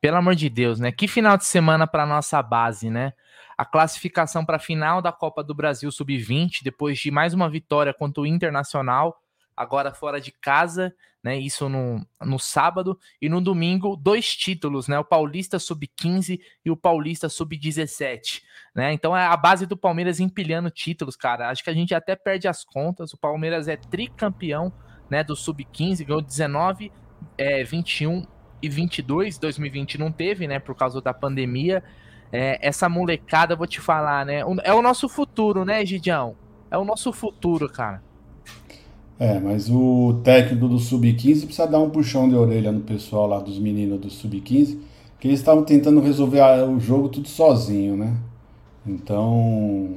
[0.00, 0.90] pelo amor de Deus, né?
[0.90, 3.12] Que final de semana para nossa base, né?
[3.56, 7.94] A classificação para a final da Copa do Brasil Sub-20, depois de mais uma vitória
[7.94, 9.16] contra o Internacional,
[9.56, 11.36] agora fora de casa, né?
[11.36, 14.98] Isso no, no sábado e no domingo dois títulos, né?
[14.98, 18.42] O Paulista sub-15 e o Paulista sub-17,
[18.74, 18.92] né?
[18.92, 21.48] Então é a base do Palmeiras empilhando títulos, cara.
[21.48, 23.12] Acho que a gente até perde as contas.
[23.12, 24.72] O Palmeiras é tricampeão
[25.10, 26.92] né, do sub-15, ganhou 19,
[27.38, 28.26] é, 21
[28.62, 31.82] e 22, 2020 não teve, né, por causa da pandemia.
[32.32, 36.36] É, essa molecada, vou te falar, né, é o nosso futuro, né, Gidião?
[36.70, 38.02] É o nosso futuro, cara.
[39.18, 43.40] É, mas o técnico do Sub-15 precisa dar um puxão de orelha no pessoal lá
[43.40, 44.78] dos meninos do Sub-15,
[45.18, 48.14] que eles estavam tentando resolver o jogo tudo sozinho, né?
[48.86, 49.88] Então,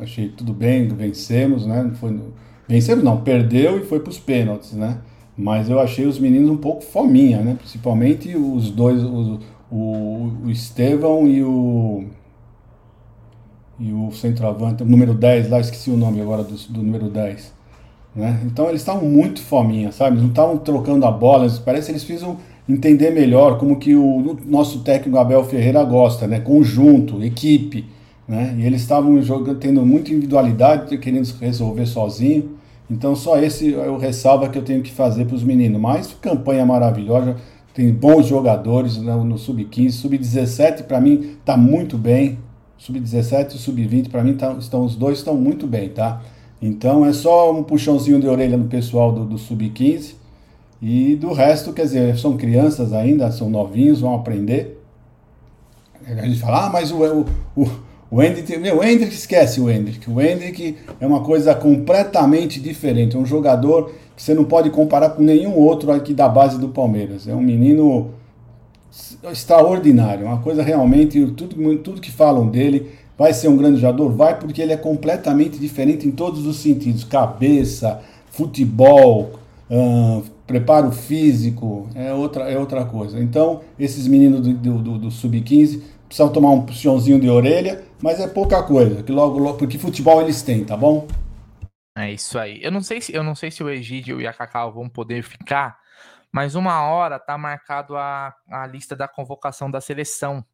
[0.00, 1.90] achei tudo bem, vencemos, né?
[1.94, 2.20] Foi,
[2.68, 4.98] vencemos não, perdeu e foi para os pênaltis, né?
[5.36, 7.54] Mas eu achei os meninos um pouco fominha, né?
[7.58, 9.40] Principalmente os dois, o,
[9.70, 12.04] o, o Estevão e o
[13.80, 17.61] e o centroavante, o número 10 lá, esqueci o nome agora do, do número 10.
[18.14, 18.40] Né?
[18.44, 20.12] Então eles estavam muito fominha, sabe?
[20.12, 22.36] Eles não estavam trocando a bola, parece que eles precisam
[22.68, 26.38] entender melhor como que o nosso técnico Abel Ferreira gosta, né?
[26.40, 27.86] Conjunto, equipe,
[28.28, 28.54] né?
[28.58, 32.56] E eles estavam jogando, tendo muita individualidade, querendo resolver sozinho.
[32.90, 35.80] Então só esse é o ressalva que eu tenho que fazer para os meninos.
[35.80, 37.36] Mas campanha maravilhosa,
[37.74, 42.38] tem bons jogadores né, no sub-15, sub-17 para mim está muito bem.
[42.76, 46.20] Sub-17 e sub-20 para mim tá, estão os dois estão muito bem, tá?
[46.62, 50.14] Então é só um puxãozinho de orelha no pessoal do, do sub-15
[50.80, 54.80] e do resto, quer dizer, são crianças ainda, são novinhos, vão aprender.
[56.06, 57.70] A gente fala, ah, mas o, o, o,
[58.10, 60.08] o Hendrick, meu, o Hendrick esquece o Hendrick.
[60.08, 65.10] O Hendrick é uma coisa completamente diferente, é um jogador que você não pode comparar
[65.10, 67.26] com nenhum outro aqui da base do Palmeiras.
[67.26, 68.10] É um menino
[69.30, 72.90] extraordinário, uma coisa realmente, tudo, tudo que falam dele
[73.22, 74.10] Vai ser um grande jogador?
[74.10, 78.02] Vai, porque ele é completamente diferente em todos os sentidos: cabeça,
[78.32, 79.38] futebol,
[79.70, 83.20] hum, preparo físico, é outra, é outra coisa.
[83.20, 88.26] Então, esses meninos do, do, do Sub-15 precisam tomar um puxãozinho de orelha, mas é
[88.26, 91.06] pouca coisa, que logo, logo, porque futebol eles têm, tá bom?
[91.96, 92.58] É isso aí.
[92.60, 95.22] Eu não sei se, eu não sei se o Egídio e a Cacau vão poder
[95.22, 95.78] ficar
[96.32, 100.44] mas uma hora tá marcado a, a lista da convocação da seleção.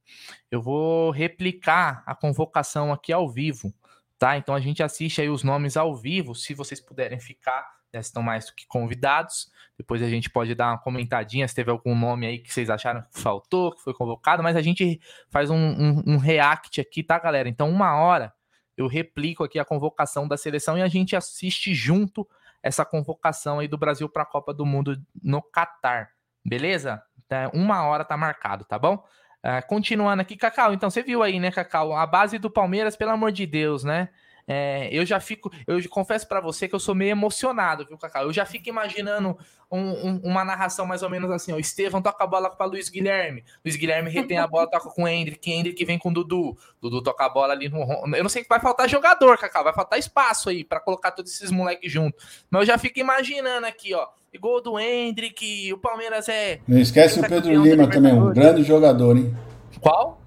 [0.50, 3.72] Eu vou replicar a convocação aqui ao vivo,
[4.18, 4.36] tá?
[4.36, 8.22] Então a gente assiste aí os nomes ao vivo, se vocês puderem ficar, já estão
[8.22, 9.50] mais do que convidados.
[9.78, 13.02] Depois a gente pode dar uma comentadinha se teve algum nome aí que vocês acharam
[13.02, 15.00] que faltou, que foi convocado, mas a gente
[15.30, 17.48] faz um, um, um react aqui, tá, galera?
[17.48, 18.34] Então, uma hora
[18.76, 22.28] eu replico aqui a convocação da seleção e a gente assiste junto
[22.62, 26.10] essa convocação aí do Brasil para a Copa do Mundo no Catar.
[26.44, 27.02] Beleza?
[27.30, 29.04] É, uma hora tá marcado, tá bom?
[29.44, 31.94] Uh, continuando aqui, Cacau, então você viu aí, né, Cacau?
[31.94, 34.08] A base do Palmeiras, pelo amor de Deus, né?
[34.50, 38.22] É, eu já fico, eu confesso para você que eu sou meio emocionado, viu, Cacau?
[38.22, 39.36] Eu já fico imaginando
[39.70, 42.88] um, um, uma narração mais ou menos assim: ó, Estevão toca a bola para Luiz
[42.88, 46.56] Guilherme, Luiz Guilherme retém a bola, toca com o Hendrick, Hendrick vem com o Dudu,
[46.80, 47.78] Dudu toca a bola ali no.
[48.16, 51.30] Eu não sei que vai faltar jogador, Cacau, vai faltar espaço aí para colocar todos
[51.30, 52.46] esses moleques juntos.
[52.50, 54.06] Mas eu já fico imaginando aqui, ó.
[54.40, 56.60] Gol do Hendrick, o Palmeiras é.
[56.66, 59.36] Não esquece o Pedro Lima também, um grande jogador, hein?
[59.80, 60.17] Qual?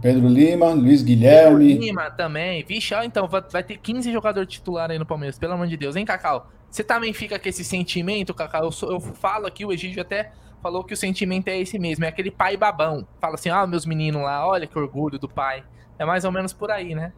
[0.00, 1.68] Pedro Lima, Luiz Guilherme.
[1.68, 2.64] Pedro Lima também.
[2.64, 5.96] Vixe, ó, então vai, ter 15 jogadores titulares aí no Palmeiras, pelo amor de Deus,
[5.96, 6.48] hein, Cacau?
[6.70, 8.64] Você também fica com esse sentimento, Cacau?
[8.64, 10.32] Eu, sou, eu falo aqui, o Egídio até
[10.62, 13.06] falou que o sentimento é esse mesmo, é aquele pai babão.
[13.20, 15.64] Fala assim, ah, meus meninos lá, olha que orgulho do pai.
[15.98, 17.12] É mais ou menos por aí, né?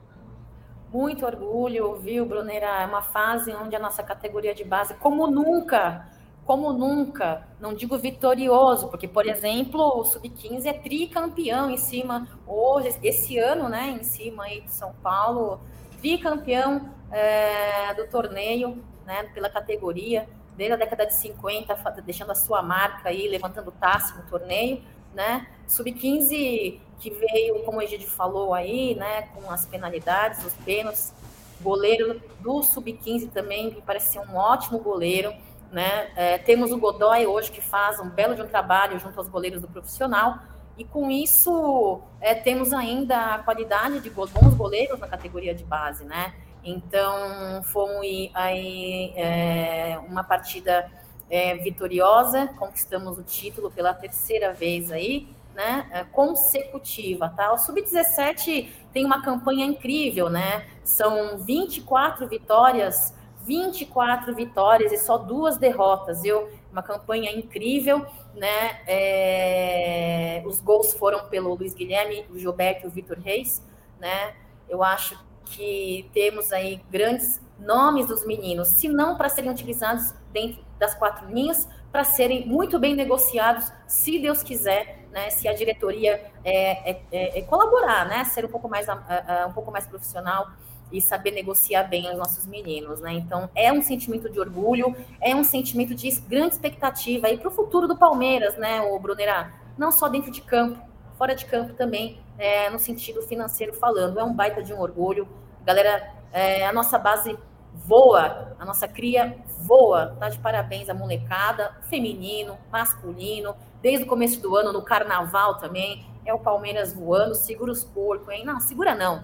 [0.93, 2.83] Muito orgulho, viu, Brunera?
[2.83, 6.07] É uma fase onde a nossa categoria de base, como nunca,
[6.45, 12.99] como nunca, não digo vitorioso, porque, por exemplo, o Sub-15 é tricampeão em cima, hoje,
[13.03, 15.61] esse ano, né, em cima aí de São Paulo,
[16.01, 21.75] tricampeão é, do torneio, né, pela categoria, desde a década de 50,
[22.05, 24.83] deixando a sua marca aí, levantando taça no torneio,
[25.15, 31.15] né, Sub-15 que veio, como o Egídio falou aí, né, com as penalidades, os pênaltis,
[31.61, 35.33] goleiro do Sub-15 também, que parece ser um ótimo goleiro,
[35.75, 36.11] né?
[36.17, 39.61] É, temos o Godoy hoje que faz um belo de um trabalho junto aos goleiros
[39.61, 40.39] do profissional,
[40.79, 46.05] e com isso é, temos ainda a qualidade de bons goleiros na categoria de base,
[46.05, 46.35] né?
[46.65, 50.91] Então foi aí é, uma partida
[51.29, 55.89] é, vitoriosa, conquistamos o título pela terceira vez aí, né?
[55.93, 57.53] É, consecutiva, tá?
[57.53, 60.67] O sub-17 tem uma campanha incrível, né?
[60.83, 63.15] São 24 vitórias
[63.45, 66.49] 24 vitórias e só duas derrotas, viu?
[66.73, 68.81] Uma campanha incrível, né?
[68.87, 70.43] É...
[70.47, 73.63] Os gols foram pelo Luiz Guilherme, o Gilberto e o Vitor Reis,
[74.01, 74.35] né?
[74.69, 80.65] Eu acho que temos aí grandes nomes dos meninos, se não para serem utilizados dentro
[80.79, 85.31] das quatro linhas, para serem muito bem negociados, se Deus quiser, né?
[85.31, 88.25] Se a diretoria é, é, é, é colaborar, né?
[88.25, 90.49] Ser um pouco mais, um pouco mais profissional
[90.93, 93.13] e saber negociar bem os nossos meninos, né?
[93.13, 97.51] Então é um sentimento de orgulho, é um sentimento de grande expectativa aí para o
[97.51, 99.53] futuro do Palmeiras, né, o Brunerá?
[99.77, 100.79] Não só dentro de campo,
[101.19, 104.19] fora de campo também, é, no sentido financeiro falando.
[104.19, 105.29] É um baita de um orgulho.
[105.65, 107.37] Galera, é, a nossa base
[107.73, 114.41] voa, a nossa cria voa, tá de parabéns a molecada, feminino, masculino, desde o começo
[114.41, 118.45] do ano, no carnaval também, é o Palmeiras voando, segura os porcos, hein?
[118.45, 119.23] Não, segura não.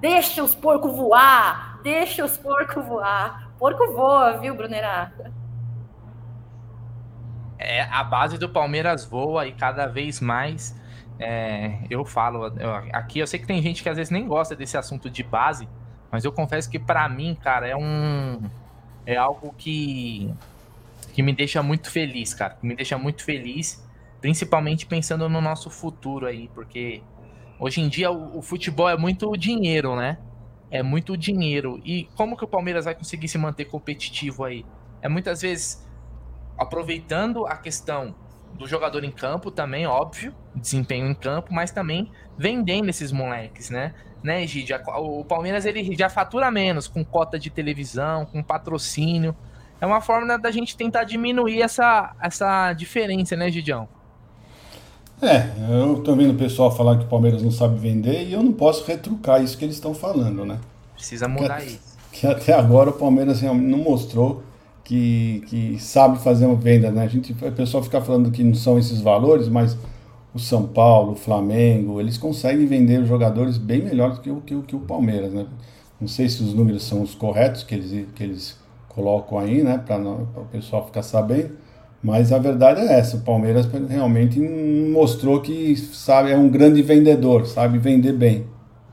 [0.00, 3.52] Deixa os porcos voar, deixa os porcos voar.
[3.58, 5.12] Porco voa, viu, Brunerá?
[7.58, 10.74] É, a base do Palmeiras voa e cada vez mais
[11.20, 14.56] é, eu falo, eu, aqui eu sei que tem gente que às vezes nem gosta
[14.56, 15.68] desse assunto de base,
[16.10, 18.40] mas eu confesso que para mim, cara, é um
[19.04, 20.32] é algo que
[21.12, 23.86] que me deixa muito feliz, cara, me deixa muito feliz,
[24.22, 27.02] principalmente pensando no nosso futuro aí, porque
[27.60, 30.18] hoje em dia o, o futebol é muito dinheiro, né?
[30.70, 31.80] É muito dinheiro.
[31.84, 34.64] E como que o Palmeiras vai conseguir se manter competitivo aí?
[35.02, 35.86] É muitas vezes
[36.58, 38.14] aproveitando a questão
[38.54, 43.94] do jogador em campo também, óbvio, desempenho em campo, mas também vendendo esses moleques, né?
[44.22, 44.74] Né, Gide?
[44.98, 49.34] O Palmeiras ele já fatura menos com cota de televisão, com patrocínio.
[49.80, 53.88] É uma forma da gente tentar diminuir essa, essa diferença, né, Gidião?
[55.22, 58.42] É, eu tô vendo o pessoal falar que o Palmeiras não sabe vender e eu
[58.42, 60.58] não posso retrucar isso que eles estão falando, né?
[60.94, 61.96] Precisa mudar que, isso.
[62.12, 64.42] Que até agora o Palmeiras não mostrou
[64.82, 67.04] que, que sabe fazer uma venda, né?
[67.04, 69.76] A gente, o pessoal fica falando que não são esses valores, mas
[70.34, 74.40] o São Paulo, o Flamengo, eles conseguem vender os jogadores bem melhor do que o,
[74.40, 75.46] que, que o Palmeiras, né?
[76.00, 78.56] Não sei se os números são os corretos que eles, que eles
[78.88, 79.76] colocam aí, né?
[79.78, 81.50] Para o pessoal ficar sabendo.
[82.02, 87.46] Mas a verdade é essa, o Palmeiras realmente mostrou que sabe é um grande vendedor,
[87.46, 88.46] sabe vender bem.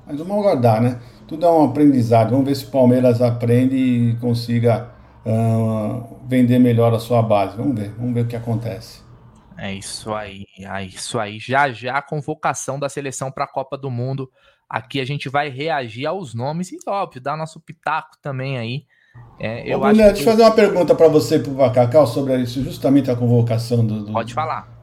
[0.06, 1.00] Mas vamos aguardar, né?
[1.28, 2.32] Tudo é um aprendizado.
[2.32, 4.90] Vamos ver se o Palmeiras aprende e consiga
[5.26, 7.58] uh, vender melhor a sua base.
[7.58, 9.02] Vamos ver, vamos ver o que acontece.
[9.58, 11.40] É isso aí, é isso aí.
[11.40, 14.30] Já já a convocação da seleção para a Copa do Mundo.
[14.70, 18.86] Aqui a gente vai reagir aos nomes e, óbvio, dar nosso pitaco também aí.
[19.40, 20.14] É, eu Ô, acho Bruno, que...
[20.16, 24.06] Deixa eu fazer uma pergunta para você, para o sobre isso, justamente a convocação do,
[24.06, 24.14] do...
[24.14, 24.76] Pode falar.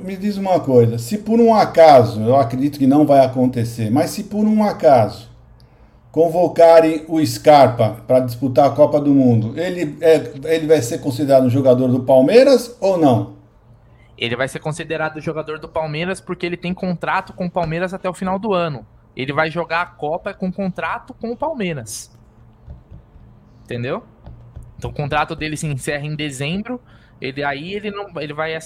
[0.00, 4.10] Me diz uma coisa, se por um acaso, eu acredito que não vai acontecer, mas
[4.10, 5.30] se por um acaso
[6.10, 11.44] convocarem o Scarpa para disputar a Copa do Mundo, ele, é, ele vai ser considerado
[11.44, 13.36] um jogador do Palmeiras ou não?
[14.18, 18.10] Ele vai ser considerado jogador do Palmeiras porque ele tem contrato com o Palmeiras até
[18.10, 18.84] o final do ano.
[19.16, 22.10] Ele vai jogar a Copa com contrato com o Palmeiras.
[23.70, 24.02] Entendeu?
[24.76, 26.80] Então o contrato dele se encerra em dezembro.
[27.20, 28.58] Ele aí ele não ele vai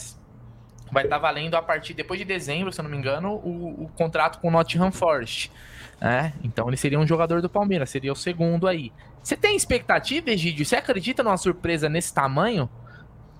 [0.91, 3.85] vai estar tá valendo a partir depois de dezembro, se eu não me engano, o,
[3.85, 5.53] o contrato com o Nottingham Forest.
[6.01, 8.91] É, então ele seria um jogador do Palmeiras, seria o segundo aí.
[9.23, 10.65] Você tem expectativa, Egídio?
[10.65, 12.69] Você acredita numa surpresa nesse tamanho?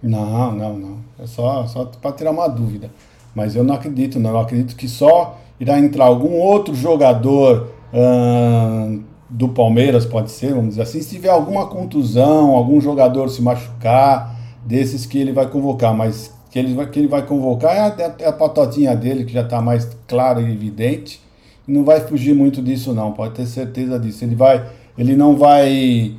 [0.03, 1.05] Não, não, não.
[1.19, 2.91] É só, só para tirar uma dúvida.
[3.35, 4.31] Mas eu não acredito, não.
[4.31, 9.03] Eu acredito que só irá entrar algum outro jogador hum,
[9.35, 14.35] do Palmeiras, pode ser, vamos dizer assim, se tiver alguma contusão, algum jogador se machucar,
[14.65, 15.95] desses que ele vai convocar.
[15.95, 19.33] Mas que ele vai, que ele vai convocar é a, é a patotinha dele, que
[19.33, 21.25] já está mais clara e evidente
[21.67, 24.25] não vai fugir muito disso não, pode ter certeza disso.
[24.25, 24.65] Ele vai,
[24.97, 26.15] ele não vai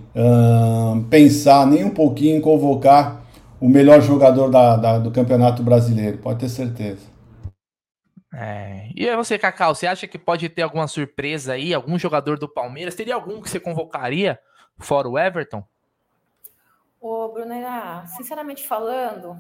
[1.09, 3.24] pensar nem um pouquinho em convocar
[3.59, 7.14] o melhor jogador da, da, do Campeonato Brasileiro, pode ter certeza.
[8.38, 8.89] É.
[8.93, 11.73] E você, Cacau, você acha que pode ter alguma surpresa aí?
[11.73, 12.93] Algum jogador do Palmeiras?
[12.93, 14.38] Teria algum que você convocaria,
[14.77, 15.65] fora o Everton?
[16.99, 19.39] Ô, Brunera, sinceramente falando,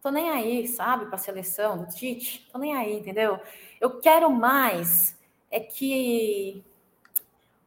[0.00, 3.40] tô nem aí, sabe, para a seleção do Tite, tô nem aí, entendeu?
[3.80, 5.18] Eu quero mais
[5.50, 6.62] é que,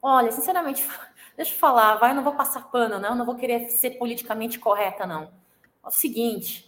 [0.02, 0.88] olha, sinceramente,
[1.36, 4.60] deixa eu falar, vai, eu não vou passar pano, não, não vou querer ser politicamente
[4.60, 5.24] correta, não.
[5.84, 6.65] É o seguinte,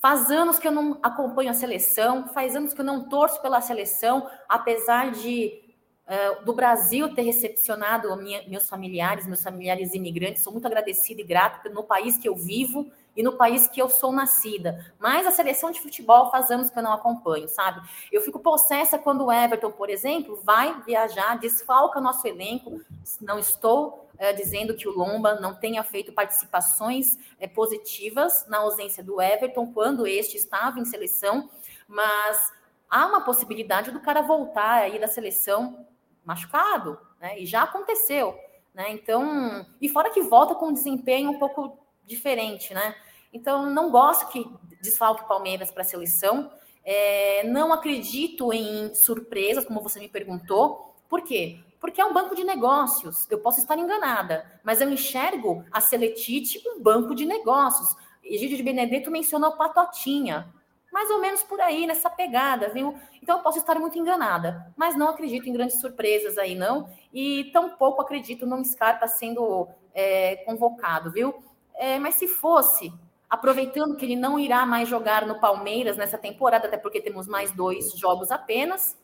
[0.00, 3.60] faz anos que eu não acompanho a seleção, faz anos que eu não torço pela
[3.60, 5.60] seleção, apesar de
[6.06, 11.24] uh, do Brasil ter recepcionado minha, meus familiares, meus familiares imigrantes, sou muito agradecida e
[11.24, 14.92] grata no país que eu vivo, e no país que eu sou nascida.
[14.98, 17.80] Mas a seleção de futebol faz anos que eu não acompanho, sabe?
[18.10, 22.80] Eu fico possessa quando o Everton, por exemplo, vai viajar, desfalca nosso elenco.
[23.20, 29.02] Não estou é, dizendo que o Lomba não tenha feito participações é, positivas na ausência
[29.02, 31.48] do Everton quando este estava em seleção,
[31.88, 32.52] mas
[32.88, 35.86] há uma possibilidade do cara voltar aí da seleção
[36.22, 37.40] machucado, né?
[37.40, 38.38] E já aconteceu.
[38.74, 38.90] Né?
[38.92, 42.94] Então, e fora que volta com um desempenho um pouco diferente, né?
[43.32, 44.46] Então, não gosto que
[44.82, 46.52] desfalque Palmeiras para a seleção.
[46.84, 50.94] É, não acredito em surpresas, como você me perguntou.
[51.08, 51.58] Por quê?
[51.80, 53.26] Porque é um banco de negócios.
[53.30, 57.96] Eu posso estar enganada, mas eu enxergo a Seletite um banco de negócios.
[58.22, 60.52] Egídio de Benedetto mencionou Patotinha.
[60.92, 62.94] Mais ou menos por aí, nessa pegada, viu?
[63.22, 66.90] Então eu posso estar muito enganada, mas não acredito em grandes surpresas aí, não.
[67.12, 71.42] E tampouco acredito no Scarpa sendo é, convocado, viu?
[71.74, 72.92] É, mas se fosse,
[73.28, 77.52] aproveitando que ele não irá mais jogar no Palmeiras nessa temporada, até porque temos mais
[77.52, 78.98] dois jogos apenas,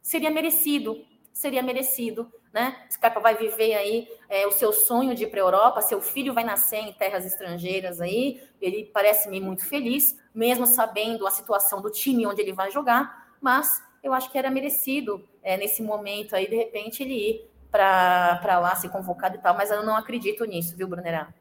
[0.00, 0.96] seria merecido,
[1.38, 2.84] seria merecido, né?
[2.90, 6.34] Scarpa vai viver aí é, o seu sonho de ir para a Europa, seu filho
[6.34, 11.92] vai nascer em terras estrangeiras aí, ele parece-me muito feliz, mesmo sabendo a situação do
[11.92, 16.48] time onde ele vai jogar, mas eu acho que era merecido é, nesse momento aí,
[16.48, 20.76] de repente, ele ir para lá ser convocado e tal, mas eu não acredito nisso,
[20.76, 21.32] viu, Brunerá?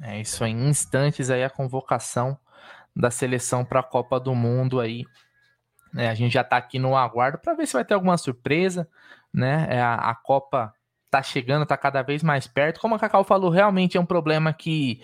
[0.00, 2.38] É isso em instantes aí a convocação
[2.94, 5.04] da seleção para a Copa do Mundo aí.
[5.96, 8.88] É, a gente já está aqui no aguardo para ver se vai ter alguma surpresa,
[9.32, 9.66] né?
[9.70, 10.72] É, a, a Copa
[11.06, 12.80] está chegando, está cada vez mais perto.
[12.80, 15.00] Como a Cacau falou, realmente é um problema que,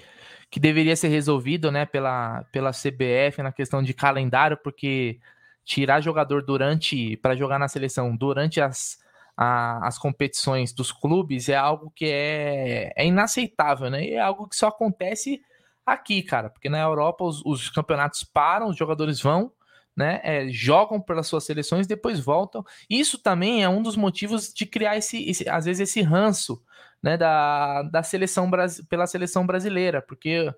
[0.51, 5.21] que deveria ser resolvido, né, pela, pela CBF na questão de calendário, porque
[5.65, 8.99] tirar jogador durante para jogar na seleção durante as
[9.43, 14.05] as competições dos clubes é algo que é, é inaceitável, né?
[14.05, 15.41] E é algo que só acontece
[15.85, 19.51] aqui, cara, porque na Europa os, os campeonatos param, os jogadores vão,
[19.97, 20.21] né?
[20.23, 22.65] É, jogam pelas suas seleções, depois voltam.
[22.89, 26.63] Isso também é um dos motivos de criar esse, esse às vezes esse ranço,
[27.03, 27.17] né?
[27.17, 28.51] Da, da seleção
[28.89, 30.53] pela seleção brasileira, porque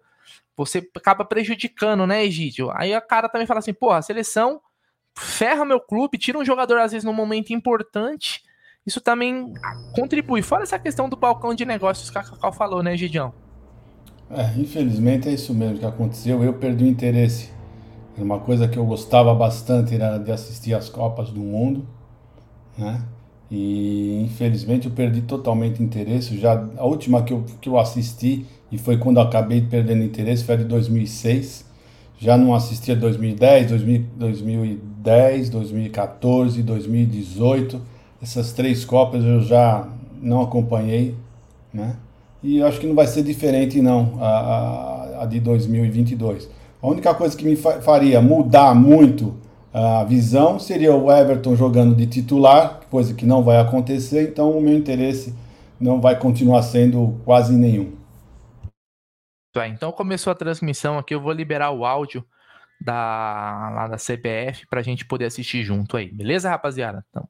[0.57, 2.71] você acaba prejudicando, né, Egídio?
[2.75, 4.61] Aí a cara também fala assim, pô, a seleção
[5.17, 8.43] ferra meu clube, tira um jogador às vezes num momento importante
[8.87, 9.53] isso também
[9.95, 10.43] contribui.
[10.43, 13.33] Fora essa questão do balcão de negócios que a Cacau falou, né, Gidião?
[14.29, 16.43] É, infelizmente é isso mesmo que aconteceu.
[16.43, 17.53] Eu perdi o interesse.
[18.15, 21.87] Era uma coisa que eu gostava bastante era de assistir as Copas do Mundo,
[22.77, 23.03] né?
[23.51, 26.39] E infelizmente eu perdi totalmente interesse.
[26.39, 30.55] Já a última que eu, que eu assisti e foi quando acabei perdendo interesse foi
[30.55, 31.65] a de 2006.
[32.19, 33.69] Já não assistia 2010,
[34.17, 37.93] 2010, 2014, 2018
[38.23, 39.89] essas três Copas eu já
[40.23, 41.17] não acompanhei,
[41.75, 41.97] né?
[42.41, 46.49] E acho que não vai ser diferente não, a, a, a de 2022.
[46.83, 49.41] A única coisa que me faria mudar muito
[49.73, 54.61] a visão seria o Everton jogando de titular, coisa que não vai acontecer, então o
[54.61, 55.35] meu interesse
[55.81, 57.97] não vai continuar sendo quase nenhum.
[59.53, 62.25] Tá, então começou a transmissão aqui, eu vou liberar o áudio
[62.81, 67.05] da, lá da CBF para a gente poder assistir junto aí, beleza, rapaziada?
[67.09, 67.27] Então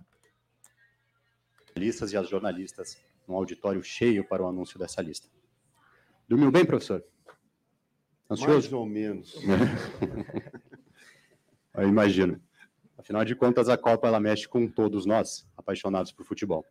[1.76, 5.28] listas e as jornalistas num auditório cheio para o anúncio dessa lista.
[6.28, 7.02] Dormiu bem, professor?
[8.32, 8.52] Ansioso?
[8.52, 9.34] Mais ou menos.
[11.74, 12.40] Eu imagino.
[12.96, 16.64] Afinal de contas, a Copa ela mexe com todos nós, apaixonados por futebol.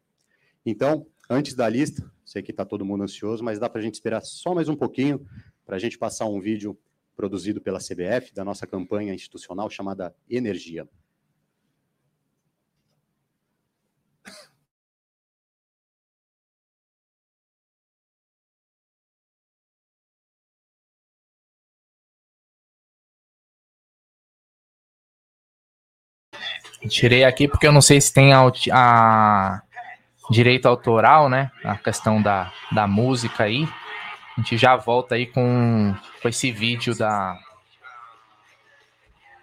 [0.66, 3.95] Então, antes da lista, sei que está todo mundo ansioso, mas dá para a gente
[3.95, 5.26] esperar só mais um pouquinho
[5.66, 6.80] para a gente passar um vídeo
[7.16, 10.88] produzido pela CBF da nossa campanha institucional chamada Energia.
[26.88, 29.61] Tirei aqui porque eu não sei se tem a, a
[30.29, 31.51] direito autoral, né?
[31.63, 33.67] A questão da, da música aí.
[34.38, 37.38] A gente já volta aí com, com esse vídeo da,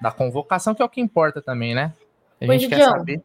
[0.00, 1.92] da convocação, que é o que importa também, né?
[2.40, 3.22] A gente Oi, quer saber.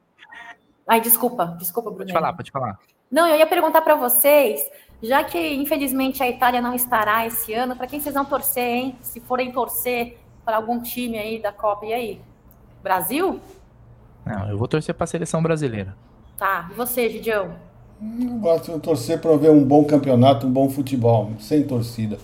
[0.87, 2.05] Ai, desculpa, desculpa, Bruno.
[2.05, 2.79] Pode falar, pode falar.
[3.09, 4.67] Não, eu ia perguntar para vocês,
[5.01, 8.97] já que infelizmente a Itália não estará esse ano, para quem vocês vão torcer, hein?
[9.01, 12.21] Se forem torcer para algum time aí da Copa, e aí?
[12.81, 13.39] Brasil?
[14.25, 15.95] Não, eu vou torcer para a seleção brasileira.
[16.37, 17.55] Tá, e você, Gidião?
[18.01, 22.17] Eu gosto de torcer para ver um bom campeonato, um bom futebol, sem torcida.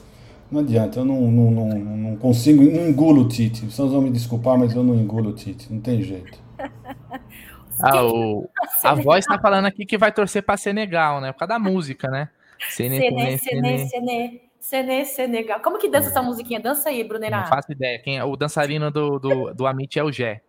[0.51, 3.65] Não adianta, eu não, não, não, não consigo, não engulo o Tite.
[3.65, 6.39] Vocês vão me desculpar, mas eu não engulo o Tite, não tem jeito.
[7.79, 8.49] ah, o,
[8.83, 11.31] a voz está falando aqui que vai torcer para Senegal, né?
[11.31, 12.29] Por causa da música, né?
[12.71, 15.59] Sene, Sene, Sene, Sene, Senegal.
[15.61, 16.09] Como que dança é.
[16.09, 16.59] essa musiquinha?
[16.59, 17.41] Dança aí, Brunerá.
[17.41, 17.99] Não faço ideia.
[17.99, 20.41] Quem, é, o dançarino do, do, do Amit é o Gé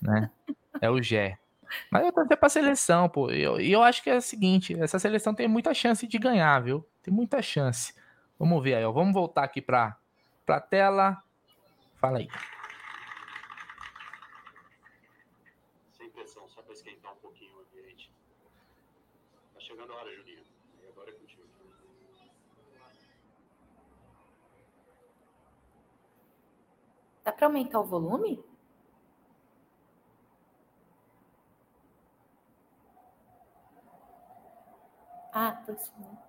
[0.00, 0.30] né?
[0.80, 1.38] É o Gé.
[1.90, 3.30] Mas eu torcer pra seleção, pô.
[3.30, 6.60] E eu, eu acho que é o seguinte: essa seleção tem muita chance de ganhar,
[6.60, 6.86] viu?
[7.02, 7.94] Tem muita chance.
[8.38, 8.92] Vamos ver aí, ó.
[8.92, 9.96] Vamos voltar aqui pra,
[10.46, 11.22] pra tela.
[11.96, 12.28] Fala aí.
[15.92, 18.12] Sem pressão, só pra esquentar um pouquinho o ambiente.
[19.54, 20.42] Tá chegando a hora, Juninho.
[20.82, 21.42] E agora é contigo.
[27.24, 28.47] Dá pra aumentar o volume?
[35.40, 36.27] Ah, subindo.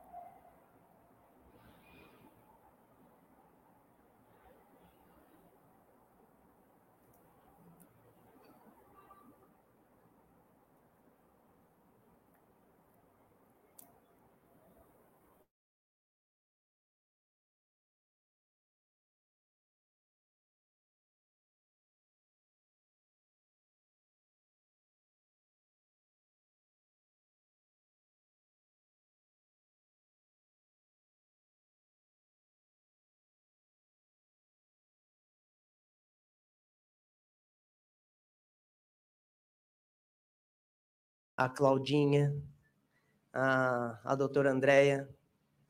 [41.40, 42.36] A Claudinha,
[43.32, 45.10] a, a doutora Andréia,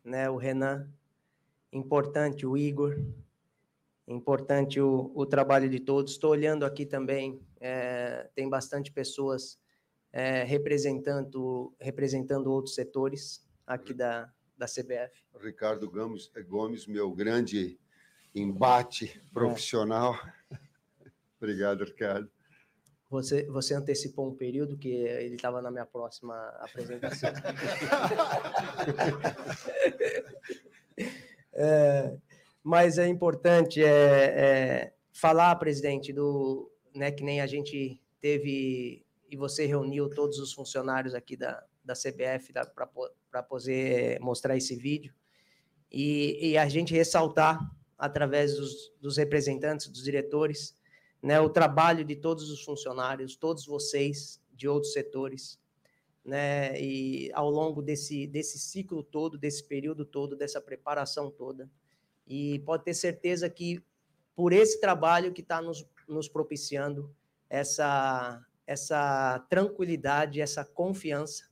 [0.04, 0.92] né, o Renan,
[1.72, 3.00] importante o Igor,
[4.08, 6.14] importante o, o trabalho de todos.
[6.14, 9.60] Estou olhando aqui também, é, tem bastante pessoas
[10.12, 15.24] é, representando, representando outros setores aqui da, da CBF.
[15.40, 17.80] Ricardo Gomes, Gomes meu grande
[18.34, 20.16] embate profissional.
[20.50, 20.58] É.
[21.40, 22.28] Obrigado, Ricardo.
[23.10, 27.34] Você, você antecipou um período que ele estava na minha próxima apresentação.
[31.54, 32.16] é,
[32.64, 39.38] mas é importante é, é, falar, presidente, do, né, que nem a gente teve e
[39.38, 42.52] você reuniu todos os funcionários aqui da, da CBF
[43.32, 45.14] para poder mostrar esse vídeo
[45.92, 47.60] e, e, a gente ressaltar
[47.98, 50.76] através dos, dos representantes, dos diretores,
[51.22, 55.60] né, o trabalho de todos os funcionários, todos vocês de outros setores,
[56.24, 61.70] né, e ao longo desse, desse ciclo todo, desse período todo, dessa preparação toda.
[62.28, 63.84] E pode ter certeza que
[64.36, 67.14] por esse trabalho que está nos, nos propiciando
[67.50, 71.50] essa, essa tranquilidade, essa confiança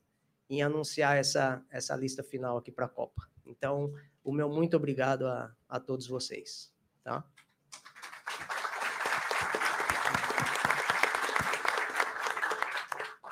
[0.50, 3.28] em anunciar essa, essa lista final aqui para a Copa.
[3.46, 3.94] Então,
[4.24, 6.72] o meu muito obrigado a, a todos vocês.
[7.04, 7.26] Tá?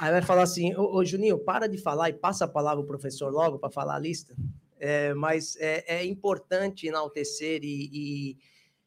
[0.06, 2.86] Aí vai falar assim, ô, ô, Juninho, para de falar e passa a palavra o
[2.86, 4.36] professor logo para falar a lista.
[4.80, 8.38] É, mas é, é, importante enaltecer e, e,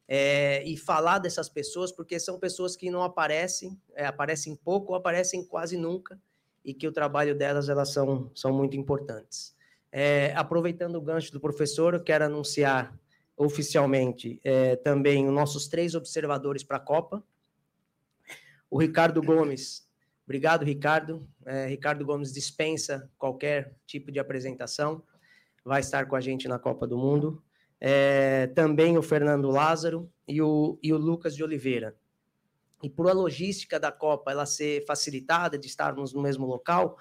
[0.07, 4.97] é, e, falar dessas pessoas, porque são pessoas que não aparecem, é, aparecem pouco ou
[4.97, 6.17] aparecem quase nunca,
[6.63, 9.53] e que o trabalho delas elas são, são muito importantes.
[9.91, 12.97] É, aproveitando o gancho do professor, eu quero anunciar
[13.35, 17.21] oficialmente é, também os nossos três observadores para a Copa.
[18.69, 19.88] O Ricardo Gomes
[20.29, 21.27] Obrigado, Ricardo.
[21.43, 25.01] É, Ricardo Gomes dispensa qualquer tipo de apresentação.
[25.65, 27.41] Vai estar com a gente na Copa do Mundo.
[27.81, 31.95] É, também o Fernando Lázaro e o, e o Lucas de Oliveira.
[32.83, 36.99] E por a logística da Copa ela ser facilitada, de estarmos no mesmo local,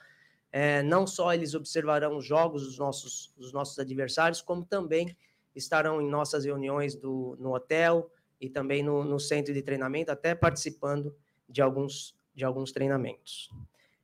[0.51, 5.15] é, não só eles observarão os jogos dos nossos, dos nossos adversários, como também
[5.55, 8.11] estarão em nossas reuniões do, no hotel
[8.41, 11.15] e também no, no centro de treinamento, até participando
[11.47, 13.51] de alguns de alguns treinamentos.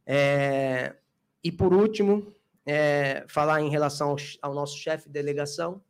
[0.04, 0.96] É,
[1.42, 2.34] e por último,
[2.66, 5.80] é, falar em relação ao, ao nosso chefe de delegação,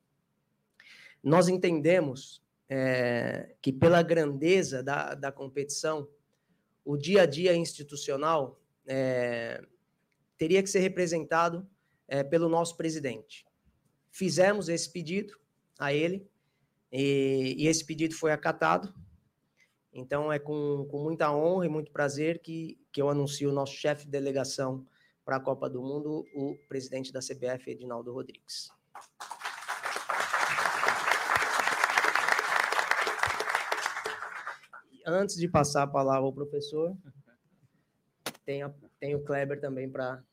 [1.22, 6.06] nós entendemos é, que pela grandeza da, da competição,
[6.84, 9.64] o dia a dia institucional é,
[10.36, 11.66] teria que ser representado
[12.06, 13.46] é, pelo nosso presidente.
[14.10, 15.34] Fizemos esse pedido
[15.78, 16.28] a ele,
[16.92, 18.94] e, e esse pedido foi acatado,
[19.94, 23.74] então, é com, com muita honra e muito prazer que, que eu anuncio o nosso
[23.74, 24.84] chefe de delegação
[25.24, 28.70] para a Copa do Mundo, o presidente da CBF, Edinaldo Rodrigues.
[35.06, 36.96] Antes de passar a palavra ao professor,
[38.44, 40.24] tem, a, tem o Kleber também para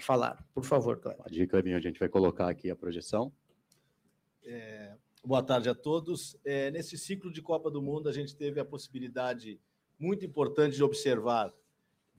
[0.00, 0.42] falar.
[0.54, 1.22] Por favor, Kleber.
[1.22, 3.30] Pode ir, Clebinho, a gente vai colocar aqui a projeção.
[4.42, 6.38] É, Boa tarde a todos.
[6.44, 9.60] É, nesse ciclo de Copa do Mundo, a gente teve a possibilidade
[9.98, 11.52] muito importante de observar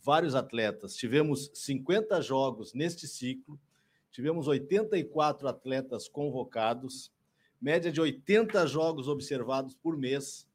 [0.01, 0.95] vários atletas.
[0.95, 3.59] Tivemos 50 jogos neste ciclo,
[4.11, 7.11] tivemos 84 atletas convocados,
[7.59, 10.45] média de 80 jogos observados por mês,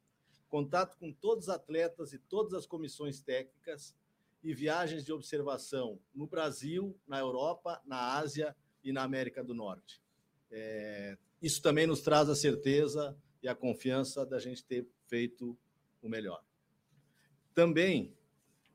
[0.47, 3.95] contato com todos os atletas e todas as comissões técnicas
[4.43, 10.04] e viagens de observação no Brasil, na Europa, na Ásia e na América do Norte.
[10.51, 15.57] É, isso também nos traz a certeza e a confiança da gente ter feito
[16.01, 16.43] o melhor.
[17.53, 18.13] Também,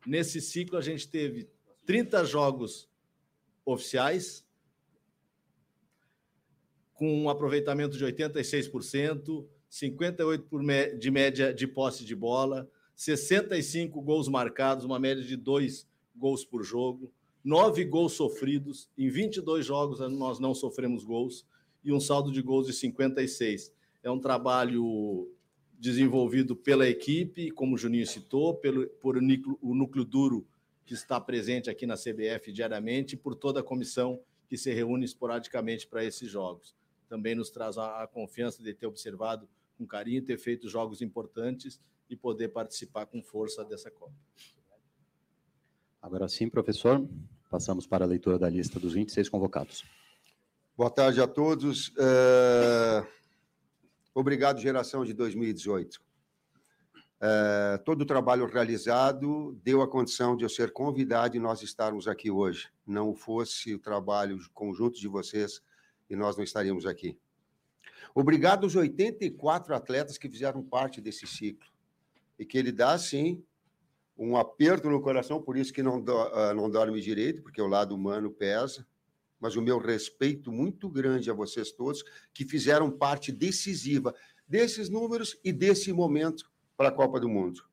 [0.06, 1.50] nesse ciclo, a gente teve
[1.84, 2.88] 30 jogos
[3.64, 4.46] oficiais,
[6.94, 14.84] com um aproveitamento de 86%, 58% de média de posse de bola, 65 gols marcados,
[14.84, 18.90] uma média de dois gols por jogo, nove gols sofridos.
[18.98, 21.46] Em 22 jogos nós não sofremos gols
[21.82, 23.72] e um saldo de gols de 56.
[24.02, 25.30] É um trabalho
[25.78, 30.46] desenvolvido pela equipe, como o Juninho citou, pelo, por o núcleo, o núcleo duro
[30.84, 35.04] que está presente aqui na CBF diariamente e por toda a comissão que se reúne
[35.04, 36.74] esporadicamente para esses jogos.
[37.08, 39.48] Também nos traz a, a confiança de ter observado
[39.78, 41.80] com carinho, ter feito jogos importantes
[42.10, 44.12] e poder participar com força dessa Copa.
[46.02, 47.08] Agora sim, professor,
[47.48, 49.84] passamos para a leitura da lista dos 26 convocados.
[50.76, 51.92] Boa tarde a todos.
[51.98, 53.06] É...
[54.14, 56.00] Obrigado, geração de 2018.
[57.20, 57.78] É...
[57.84, 62.30] Todo o trabalho realizado deu a condição de eu ser convidado e nós estarmos aqui
[62.30, 62.70] hoje.
[62.86, 65.60] Não fosse o trabalho conjunto de vocês
[66.08, 67.18] e nós não estaríamos aqui.
[68.14, 71.68] Obrigado aos 84 atletas que fizeram parte desse ciclo
[72.38, 73.44] e que ele dá, sim,
[74.16, 77.66] um aperto no coração, por isso que não, do, uh, não dorme direito, porque o
[77.66, 78.86] lado humano pesa,
[79.40, 84.14] mas o meu respeito muito grande a vocês todos que fizeram parte decisiva
[84.46, 87.64] desses números e desse momento para a Copa do Mundo.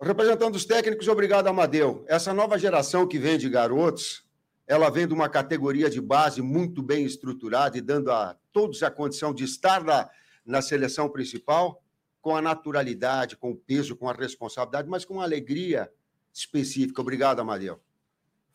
[0.00, 2.04] Representando os técnicos, obrigado, Amadeu.
[2.08, 4.24] Essa nova geração que vem de garotos,
[4.66, 8.90] ela vem de uma categoria de base muito bem estruturada e dando a todos a
[8.90, 10.10] condição de estar na,
[10.44, 11.82] na seleção principal
[12.20, 15.90] com a naturalidade, com o peso, com a responsabilidade, mas com uma alegria
[16.32, 17.00] específica.
[17.00, 17.80] Obrigado, Amadeu.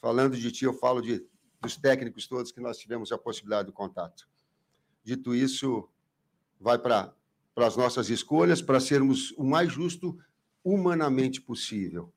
[0.01, 1.25] Falando de ti, eu falo de,
[1.61, 4.27] dos técnicos todos que nós tivemos a possibilidade de contato.
[5.03, 5.89] Dito isso,
[6.59, 7.13] vai para
[7.55, 10.17] as nossas escolhas, para sermos o mais justo
[10.63, 12.13] humanamente possível.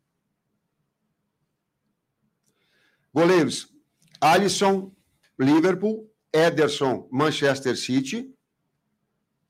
[3.12, 3.72] Goleiros:
[4.20, 4.94] Alisson,
[5.38, 8.34] Liverpool, Ederson, Manchester City,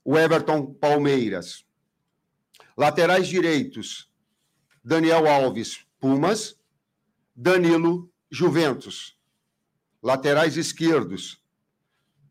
[0.04, 1.64] o Everton, Palmeiras.
[2.76, 4.10] Laterais direitos:
[4.82, 6.58] Daniel Alves, Pumas,
[7.34, 9.14] Danilo, Juventus.
[10.02, 11.44] Laterais esquerdos: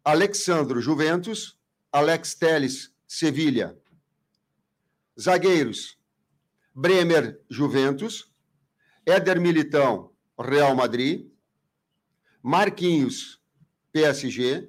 [0.04, 1.60] Alexandro, Juventus,
[1.92, 3.80] Alex Teles, Sevilha.
[5.18, 6.00] Zagueiros:
[6.74, 8.34] Bremer, Juventus,
[9.06, 11.32] Éder Militão, Real Madrid,
[12.42, 13.40] Marquinhos,
[13.94, 14.68] PSG,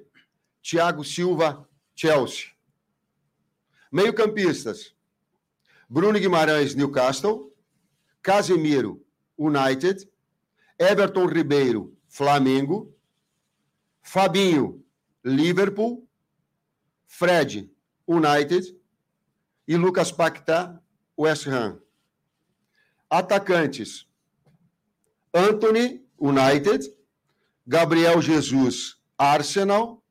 [0.61, 2.51] Thiago Silva, Chelsea.
[3.91, 4.95] Meio-campistas:
[5.89, 7.51] Bruno Guimarães, Newcastle,
[8.21, 9.03] Casemiro,
[9.35, 10.07] United,
[10.79, 12.91] Everton Ribeiro, Flamengo,
[14.03, 14.81] Fabinho,
[15.23, 16.07] Liverpool,
[17.07, 17.69] Fred,
[18.07, 18.63] United.
[19.65, 20.77] E Lucas Paquetá,
[21.17, 21.79] West Ham.
[23.09, 24.05] Atacantes:
[25.33, 26.83] Anthony, United,
[27.65, 30.03] Gabriel Jesus, Arsenal,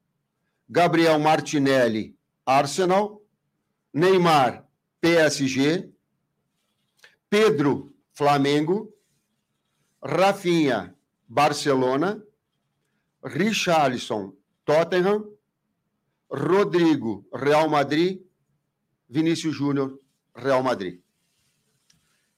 [0.71, 2.17] Gabriel Martinelli,
[2.47, 3.23] Arsenal,
[3.95, 4.65] Neymar,
[5.03, 5.93] PSG,
[7.29, 8.89] Pedro, Flamengo,
[10.03, 10.95] Rafinha,
[11.29, 12.20] Barcelona,
[13.24, 14.33] Richarlison,
[14.65, 15.31] Tottenham,
[16.31, 18.20] Rodrigo, Real Madrid,
[19.09, 20.01] Vinícius Júnior,
[20.35, 21.01] Real Madrid.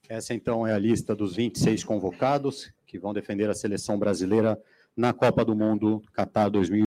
[0.08, 4.60] Essa então é a lista dos 26 convocados que vão defender a seleção brasileira
[4.94, 6.84] na Copa do Mundo Qatar 2020.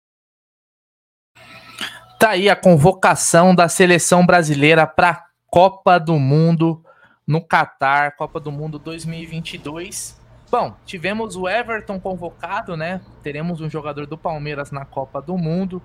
[2.18, 6.84] Tá aí a convocação da seleção brasileira para Copa do Mundo
[7.26, 10.23] no Catar, Copa do Mundo 2022.
[10.56, 13.00] Bom, tivemos o Everton convocado, né?
[13.24, 15.82] Teremos um jogador do Palmeiras na Copa do Mundo.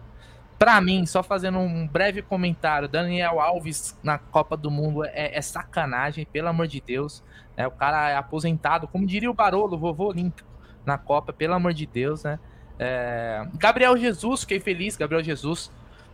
[0.59, 5.41] Para mim, só fazendo um breve comentário, Daniel Alves na Copa do Mundo é, é
[5.41, 7.23] sacanagem, pelo amor de Deus.
[7.57, 7.65] Né?
[7.65, 10.47] O cara é aposentado, como diria o Barolo, vovô olímpico,
[10.85, 12.37] na Copa, pelo amor de Deus, né?
[12.77, 13.47] É...
[13.55, 15.71] Gabriel Jesus, fiquei feliz, Gabriel Jesus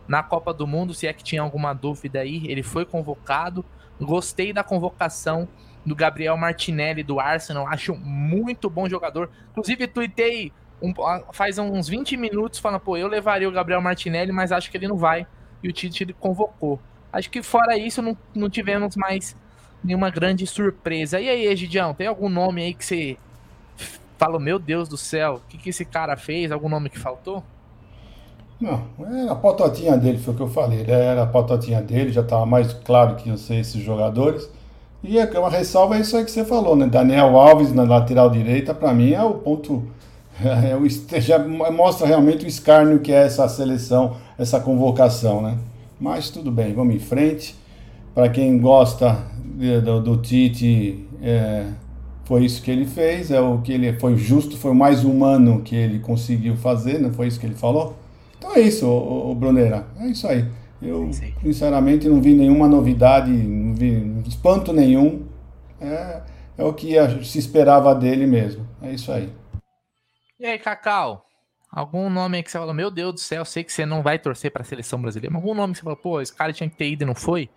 [0.08, 3.62] na Copa do Mundo, se é que tinha alguma dúvida aí, ele foi convocado.
[4.00, 5.46] Gostei da convocação
[5.86, 9.30] do Gabriel Martinelli do Arsenal, acho muito bom jogador.
[9.52, 10.52] Inclusive, tuitei
[10.82, 10.92] um,
[11.32, 14.88] faz uns 20 minutos falando, pô, eu levaria o Gabriel Martinelli, mas acho que ele
[14.88, 15.26] não vai.
[15.62, 16.80] E o Tite convocou.
[17.12, 19.36] Acho que fora isso, não, não tivemos mais
[19.82, 21.20] nenhuma grande surpresa.
[21.20, 23.16] E aí, Egidião, tem algum nome aí que você
[24.18, 26.50] falou, meu Deus do céu, o que, que esse cara fez?
[26.50, 27.42] Algum nome que faltou?
[28.60, 30.80] Não, era a patotinha dele, foi o que eu falei.
[30.80, 34.50] Ele era a patotinha dele, já estava mais claro que iam ser esses jogadores.
[35.06, 36.86] E é uma ressalva é isso aí que você falou, né?
[36.86, 39.84] Daniel Alves na lateral direita, para mim é o ponto.
[40.38, 40.86] É o,
[41.18, 45.56] já mostra realmente o escárnio que é essa seleção, essa convocação, né?
[45.98, 47.56] Mas tudo bem, vamos em frente.
[48.14, 49.16] Para quem gosta
[49.82, 51.64] do, do Tite, é,
[52.24, 55.62] foi isso que ele fez, é o que ele foi justo, foi o mais humano
[55.62, 57.96] que ele conseguiu fazer, não foi isso que ele falou?
[58.36, 59.86] Então é isso, o, Bruneira.
[60.00, 60.44] É isso aí.
[60.80, 61.10] Eu,
[61.42, 65.26] sinceramente, não vi nenhuma novidade, não vi espanto nenhum.
[65.80, 66.22] É,
[66.58, 66.94] é o que
[67.24, 68.66] se esperava dele mesmo.
[68.82, 69.32] É isso aí.
[70.38, 71.26] E aí, Cacau?
[71.70, 74.18] Algum nome aí que você falou, meu Deus do céu, sei que você não vai
[74.18, 76.70] torcer para a seleção brasileira, mas algum nome que você falou, pô, esse cara tinha
[76.70, 77.50] que ter ido e não foi?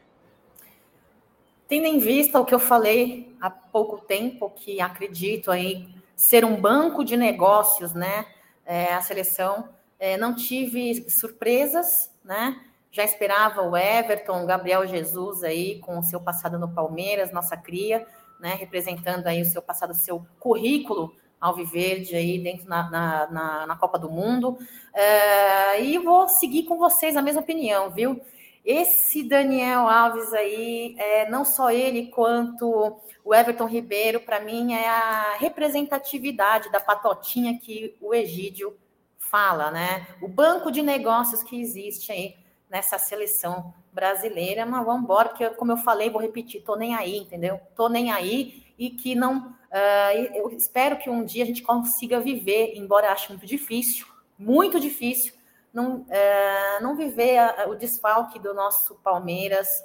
[1.67, 6.59] Tendo em vista o que eu falei há pouco tempo, que acredito aí ser um
[6.59, 8.25] banco de negócios, né?
[8.65, 12.59] É, a seleção, é, não tive surpresas, né?
[12.91, 17.55] Já esperava o Everton, o Gabriel Jesus aí com o seu passado no Palmeiras, nossa
[17.55, 18.05] cria,
[18.39, 18.55] né?
[18.55, 23.75] Representando aí o seu passado, o seu currículo Alviverde aí dentro na, na, na, na
[23.77, 24.57] Copa do Mundo.
[24.93, 28.19] É, e vou seguir com vocês a mesma opinião, viu?
[28.65, 34.89] Esse Daniel Alves aí, é, não só ele quanto o Everton Ribeiro, para mim é
[34.89, 38.77] a representatividade da patotinha que o Egídio
[39.17, 40.07] fala, né?
[40.21, 42.35] O banco de negócios que existe aí
[42.69, 47.17] nessa seleção brasileira, mas vamos embora, porque como eu falei, vou repetir, tô nem aí,
[47.17, 47.59] entendeu?
[47.75, 52.19] Tô nem aí e que não, uh, eu espero que um dia a gente consiga
[52.19, 54.05] viver, embora ache muito difícil,
[54.37, 55.33] muito difícil,
[55.73, 59.83] não, é, não viver a, o desfalque do nosso Palmeiras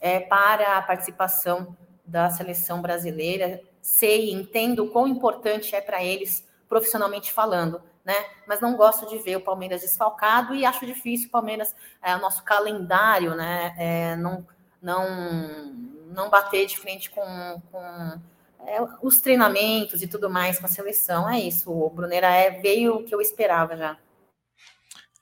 [0.00, 3.60] é, para a participação da seleção brasileira.
[3.80, 8.14] Sei, entendo o quão importante é para eles, profissionalmente falando, né?
[8.46, 12.42] Mas não gosto de ver o Palmeiras desfalcado e acho difícil o Palmeiras, é, nosso
[12.42, 13.74] calendário, né?
[13.78, 14.46] É, não,
[14.80, 15.74] não,
[16.06, 18.20] não bater de frente com, com
[18.66, 21.28] é, os treinamentos e tudo mais com a seleção.
[21.28, 23.96] É isso, o Brunera é, veio o que eu esperava já.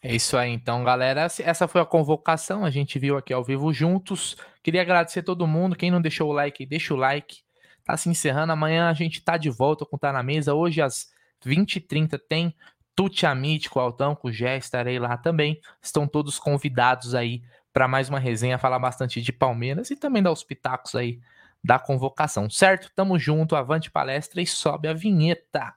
[0.01, 1.27] É isso aí, então, galera.
[1.41, 2.65] Essa foi a convocação.
[2.65, 4.37] A gente viu aqui ao vivo juntos.
[4.63, 5.75] Queria agradecer todo mundo.
[5.75, 7.41] Quem não deixou o like, deixa o like.
[7.85, 8.53] Tá se encerrando.
[8.53, 10.55] Amanhã a gente tá de volta com Tá na Mesa.
[10.55, 11.11] Hoje, às
[11.45, 12.55] 20h30, tem
[12.95, 14.57] Tuti Amit com o Altão, com o Gé.
[14.57, 15.61] Estarei lá também.
[15.81, 17.43] Estão todos convidados aí
[17.73, 21.21] para mais uma resenha, falar bastante de Palmeiras e também dar os pitacos aí
[21.63, 22.91] da convocação, certo?
[22.95, 25.75] Tamo junto, avante palestra e sobe a vinheta.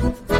[0.00, 0.39] Thank